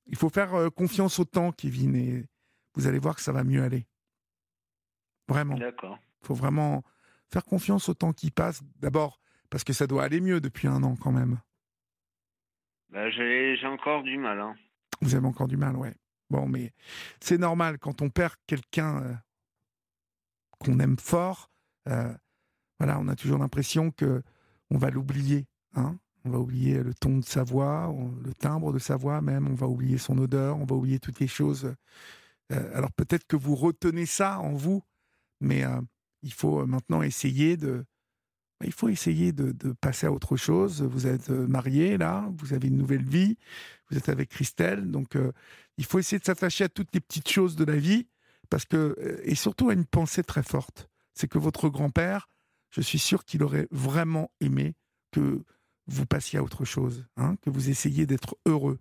il 0.06 0.16
faut 0.16 0.30
faire 0.30 0.68
confiance 0.74 1.20
au 1.20 1.24
temps, 1.24 1.52
Kevin, 1.52 1.94
et 1.94 2.26
vous 2.74 2.88
allez 2.88 2.98
voir 2.98 3.14
que 3.14 3.22
ça 3.22 3.30
va 3.30 3.44
mieux 3.44 3.62
aller. 3.62 3.86
Vraiment. 5.28 5.56
D'accord. 5.56 5.96
Il 6.22 6.26
faut 6.26 6.34
vraiment 6.34 6.82
faire 7.30 7.44
confiance 7.44 7.88
au 7.88 7.94
temps 7.94 8.12
qui 8.12 8.32
passe. 8.32 8.62
D'abord, 8.80 9.20
parce 9.48 9.62
que 9.62 9.72
ça 9.72 9.86
doit 9.86 10.02
aller 10.02 10.20
mieux 10.20 10.40
depuis 10.40 10.66
un 10.66 10.82
an 10.82 10.96
quand 10.96 11.12
même. 11.12 11.38
Bah, 12.90 13.10
j'ai 13.10 13.58
encore 13.66 14.02
du 14.02 14.16
mal. 14.16 14.40
Hein. 14.40 14.56
Vous 15.00 15.14
avez 15.14 15.26
encore 15.26 15.48
du 15.48 15.56
mal, 15.56 15.76
ouais. 15.76 15.94
Bon, 16.30 16.46
mais 16.46 16.72
c'est 17.20 17.38
normal 17.38 17.78
quand 17.78 18.02
on 18.02 18.10
perd 18.10 18.34
quelqu'un 18.46 19.02
euh, 19.02 19.14
qu'on 20.58 20.78
aime 20.78 20.98
fort. 20.98 21.50
euh, 21.88 22.12
voilà, 22.78 22.98
on 23.00 23.08
a 23.08 23.16
toujours 23.16 23.38
l'impression 23.38 23.90
que 23.90 24.22
on 24.70 24.78
va 24.78 24.90
l'oublier. 24.90 25.46
Hein 25.74 25.98
on 26.24 26.30
va 26.30 26.38
oublier 26.38 26.82
le 26.82 26.92
ton 26.94 27.18
de 27.18 27.24
sa 27.24 27.42
voix, 27.42 27.94
le 28.22 28.34
timbre 28.34 28.72
de 28.72 28.78
sa 28.78 28.96
voix 28.96 29.20
même. 29.20 29.48
On 29.48 29.54
va 29.54 29.66
oublier 29.66 29.98
son 29.98 30.18
odeur. 30.18 30.58
On 30.58 30.64
va 30.64 30.76
oublier 30.76 30.98
toutes 30.98 31.20
les 31.20 31.28
choses. 31.28 31.74
Euh, 32.52 32.76
alors 32.76 32.92
peut-être 32.92 33.26
que 33.26 33.36
vous 33.36 33.54
retenez 33.54 34.06
ça 34.06 34.38
en 34.40 34.52
vous, 34.52 34.82
mais 35.40 35.64
il 36.22 36.32
faut 36.32 36.66
maintenant 36.66 37.02
essayer 37.02 37.56
de. 37.56 37.84
Il 38.64 38.72
faut 38.72 38.88
essayer 38.88 39.32
de, 39.32 39.72
passer 39.80 40.06
à 40.06 40.12
autre 40.12 40.36
chose. 40.36 40.82
Vous 40.82 41.06
êtes 41.06 41.30
euh, 41.30 41.46
marié 41.46 41.96
là, 41.96 42.28
vous 42.36 42.54
avez 42.54 42.68
une 42.68 42.76
nouvelle 42.76 43.04
vie, 43.04 43.36
vous 43.90 43.96
êtes 43.96 44.08
avec 44.08 44.30
Christelle, 44.30 44.90
donc 44.90 45.16
euh, 45.16 45.32
il 45.76 45.84
faut 45.84 45.98
essayer 45.98 46.18
de 46.18 46.24
s'attacher 46.24 46.64
à 46.64 46.68
toutes 46.68 46.92
les 46.92 47.00
petites 47.00 47.28
choses 47.28 47.54
de 47.54 47.64
la 47.64 47.76
vie, 47.76 48.08
parce 48.50 48.64
que 48.64 48.96
euh, 48.98 49.20
et 49.22 49.34
surtout 49.34 49.70
à 49.70 49.74
une 49.74 49.84
pensée 49.84 50.24
très 50.24 50.42
forte, 50.42 50.88
c'est 51.14 51.28
que 51.28 51.38
votre 51.38 51.68
grand-père, 51.68 52.28
je 52.70 52.80
suis 52.80 52.98
sûr 52.98 53.24
qu'il 53.24 53.42
aurait 53.42 53.68
vraiment 53.70 54.30
aimé 54.40 54.74
que 55.12 55.44
vous 55.86 56.06
passiez 56.06 56.38
à 56.38 56.42
autre 56.42 56.64
chose, 56.64 57.06
hein, 57.16 57.36
que 57.42 57.50
vous 57.50 57.70
essayiez 57.70 58.06
d'être 58.06 58.36
heureux. 58.44 58.78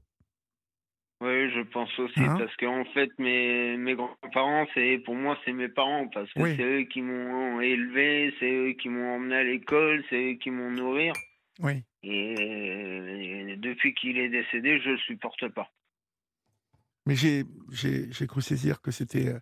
Je 1.57 1.63
pense 1.63 1.99
aussi 1.99 2.19
Hein 2.19 2.37
parce 2.37 2.55
qu'en 2.57 2.85
fait, 2.93 3.09
mes, 3.17 3.77
mes 3.77 3.95
grands-parents, 3.95 4.67
c'est 4.75 4.99
pour 4.99 5.15
moi, 5.15 5.37
c'est 5.43 5.53
mes 5.53 5.69
parents 5.69 6.07
parce 6.07 6.31
que 6.33 6.41
Oui. 6.41 6.53
c'est 6.55 6.63
eux 6.63 6.83
qui 6.83 7.01
m'ont 7.01 7.59
élevé, 7.61 8.33
c'est 8.39 8.51
eux 8.51 8.73
qui 8.73 8.89
m'ont 8.89 9.15
emmené 9.15 9.35
à 9.37 9.43
l'école, 9.43 10.03
c'est 10.09 10.33
eux 10.33 10.35
qui 10.35 10.51
m'ont 10.51 10.69
nourri. 10.69 11.09
Oui. 11.59 11.83
Et, 12.03 13.51
et 13.51 13.55
depuis 13.57 13.95
qu'il 13.95 14.17
est 14.19 14.29
décédé, 14.29 14.79
je 14.79 14.91
le 14.91 14.97
supporte 14.99 15.47
pas. 15.49 15.71
Mais 17.07 17.15
j'ai 17.15 17.43
j'ai 17.71 18.11
j'ai 18.11 18.27
cru 18.27 18.41
saisir 18.41 18.81
que 18.81 18.91
c'était 18.91 19.29
euh, 19.29 19.39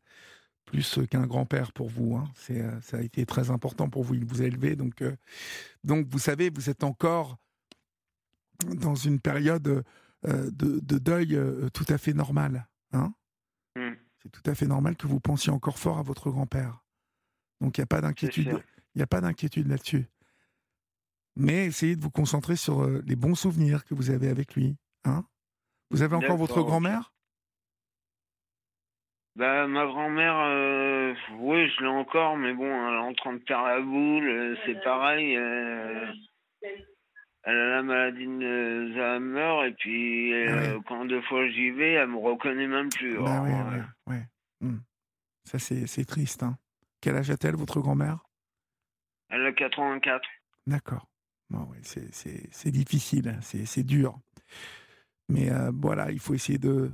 plus 0.65 0.99
qu'un 1.09 1.27
grand-père 1.27 1.73
pour 1.73 1.89
vous. 1.89 2.15
Hein. 2.15 2.25
C'est 2.35 2.61
euh, 2.61 2.79
ça 2.79 2.97
a 2.97 3.01
été 3.01 3.25
très 3.25 3.49
important 3.49 3.89
pour 3.89 4.03
vous. 4.03 4.13
Il 4.13 4.23
vous 4.25 4.41
a 4.41 4.45
élevé, 4.45 4.75
donc 4.77 5.01
euh, 5.01 5.15
donc 5.83 6.07
vous 6.07 6.19
savez, 6.19 6.49
vous 6.49 6.69
êtes 6.69 6.83
encore 6.83 7.37
dans 8.63 8.95
une 8.95 9.19
période 9.19 9.83
de, 10.25 10.79
de 10.79 10.97
deuil 10.97 11.35
euh, 11.35 11.69
tout 11.69 11.85
à 11.89 11.97
fait 11.97 12.13
normale. 12.13 12.67
Hein. 12.93 13.13
Hmm. 13.75 13.93
C'est 14.23 14.29
tout 14.29 14.49
à 14.49 14.55
fait 14.55 14.67
normal 14.67 14.95
que 14.95 15.07
vous 15.07 15.19
pensiez 15.19 15.51
encore 15.51 15.77
fort 15.77 15.97
à 15.99 16.03
votre 16.03 16.29
grand-père. 16.31 16.83
Donc 17.61 17.77
il 17.77 17.81
n'y 17.81 17.83
a 17.83 17.87
pas 17.87 18.01
d'inquiétude. 18.01 18.63
Il 18.95 18.99
n'y 18.99 19.03
a 19.03 19.07
pas 19.07 19.21
d'inquiétude 19.21 19.67
là-dessus. 19.67 20.07
Mais 21.35 21.65
essayez 21.65 21.95
de 21.95 22.01
vous 22.01 22.11
concentrer 22.11 22.55
sur 22.55 22.83
euh, 22.83 23.03
les 23.05 23.15
bons 23.15 23.35
souvenirs 23.35 23.83
que 23.83 23.93
vous 23.93 24.09
avez 24.09 24.29
avec 24.29 24.55
lui. 24.55 24.77
Hein. 25.03 25.25
Vous 25.91 26.01
avez 26.01 26.15
encore 26.15 26.37
votre 26.37 26.61
grand-mère? 26.61 27.13
Bah, 29.35 29.67
ma 29.67 29.85
grand-mère, 29.85 30.37
euh, 30.47 31.13
oui, 31.39 31.69
je 31.69 31.81
l'ai 31.81 31.89
encore, 31.89 32.37
mais 32.37 32.53
bon, 32.53 32.65
elle 32.65 32.93
est 32.93 33.09
en 33.09 33.13
train 33.13 33.33
de 33.33 33.39
perdre 33.39 33.67
la 33.67 33.81
boule, 33.81 34.29
euh, 34.29 34.55
c'est 34.65 34.81
pareil. 34.81 35.35
euh, 35.35 36.09
elle 37.45 37.57
a 37.57 37.69
la 37.75 37.83
maladie 37.83 38.25
de 38.25 38.91
Alzheimer, 38.95 39.67
et 39.69 39.73
puis 39.73 40.33
euh, 40.33 40.79
quand 40.87 41.05
deux 41.05 41.21
fois 41.21 41.47
j'y 41.49 41.69
vais, 41.71 41.93
elle 41.93 42.09
me 42.09 42.17
reconnaît 42.17 42.67
même 42.67 42.89
plus. 42.89 43.17
Bah 43.17 43.43
euh, 43.43 43.77
ouais, 43.77 43.83
ouais. 44.07 44.27
Hmm. 44.61 44.79
Ça, 45.45 45.59
c'est 45.59 46.05
triste. 46.05 46.43
Hein. 46.43 46.57
Quel 47.01 47.15
âge 47.15 47.29
a-t-elle, 47.29 47.55
votre 47.55 47.79
grand-mère? 47.79 48.25
Elle 49.29 49.45
a 49.45 49.53
84. 49.53 50.27
D'accord. 50.65 51.07
Bon, 51.51 51.67
c'est- 51.83 52.71
difficile, 52.71 53.29
hein, 53.29 53.39
c'est 53.41 53.83
dur. 53.83 54.19
Mais 55.29 55.51
euh, 55.51 55.71
voilà, 55.73 56.11
il 56.11 56.19
faut 56.19 56.33
essayer 56.33 56.57
de, 56.57 56.91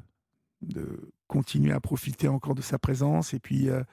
de 0.61 1.11
continuer 1.27 1.71
à 1.71 1.79
profiter 1.79 2.27
encore 2.27 2.55
de 2.55 2.61
sa 2.61 2.77
présence 2.77 3.33
et 3.33 3.39
puis 3.39 3.69
euh, 3.69 3.83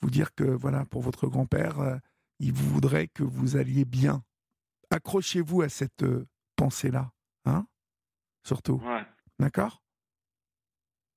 vous 0.00 0.10
dire 0.10 0.34
que, 0.34 0.44
voilà, 0.44 0.84
pour 0.84 1.02
votre 1.02 1.28
grand-père, 1.28 1.78
euh, 1.80 1.96
il 2.40 2.52
voudrait 2.52 3.06
que 3.06 3.22
vous 3.22 3.56
alliez 3.56 3.84
bien. 3.84 4.24
Accrochez-vous 4.92 5.62
à 5.62 5.70
cette 5.70 6.02
euh, 6.02 6.26
pensée-là, 6.54 7.10
hein 7.46 7.66
Surtout, 8.44 8.78
Ouais, 8.84 9.02
d'accord? 9.38 9.82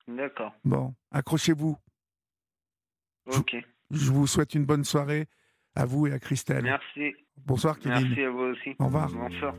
D'accord. 0.07 0.53
Bon, 0.63 0.95
accrochez-vous. 1.11 1.77
Ok. 3.27 3.57
Je 3.91 4.11
vous 4.11 4.27
souhaite 4.27 4.53
une 4.53 4.65
bonne 4.65 4.85
soirée 4.85 5.27
à 5.75 5.85
vous 5.85 6.07
et 6.07 6.13
à 6.13 6.19
Christelle. 6.19 6.63
Merci. 6.63 7.13
Bonsoir, 7.35 7.77
Kevin. 7.77 8.07
Merci 8.07 8.21
à 8.21 8.29
vous 8.29 8.39
aussi. 8.39 8.75
Au 8.79 8.85
revoir. 8.85 9.09
Bonsoir. 9.11 9.55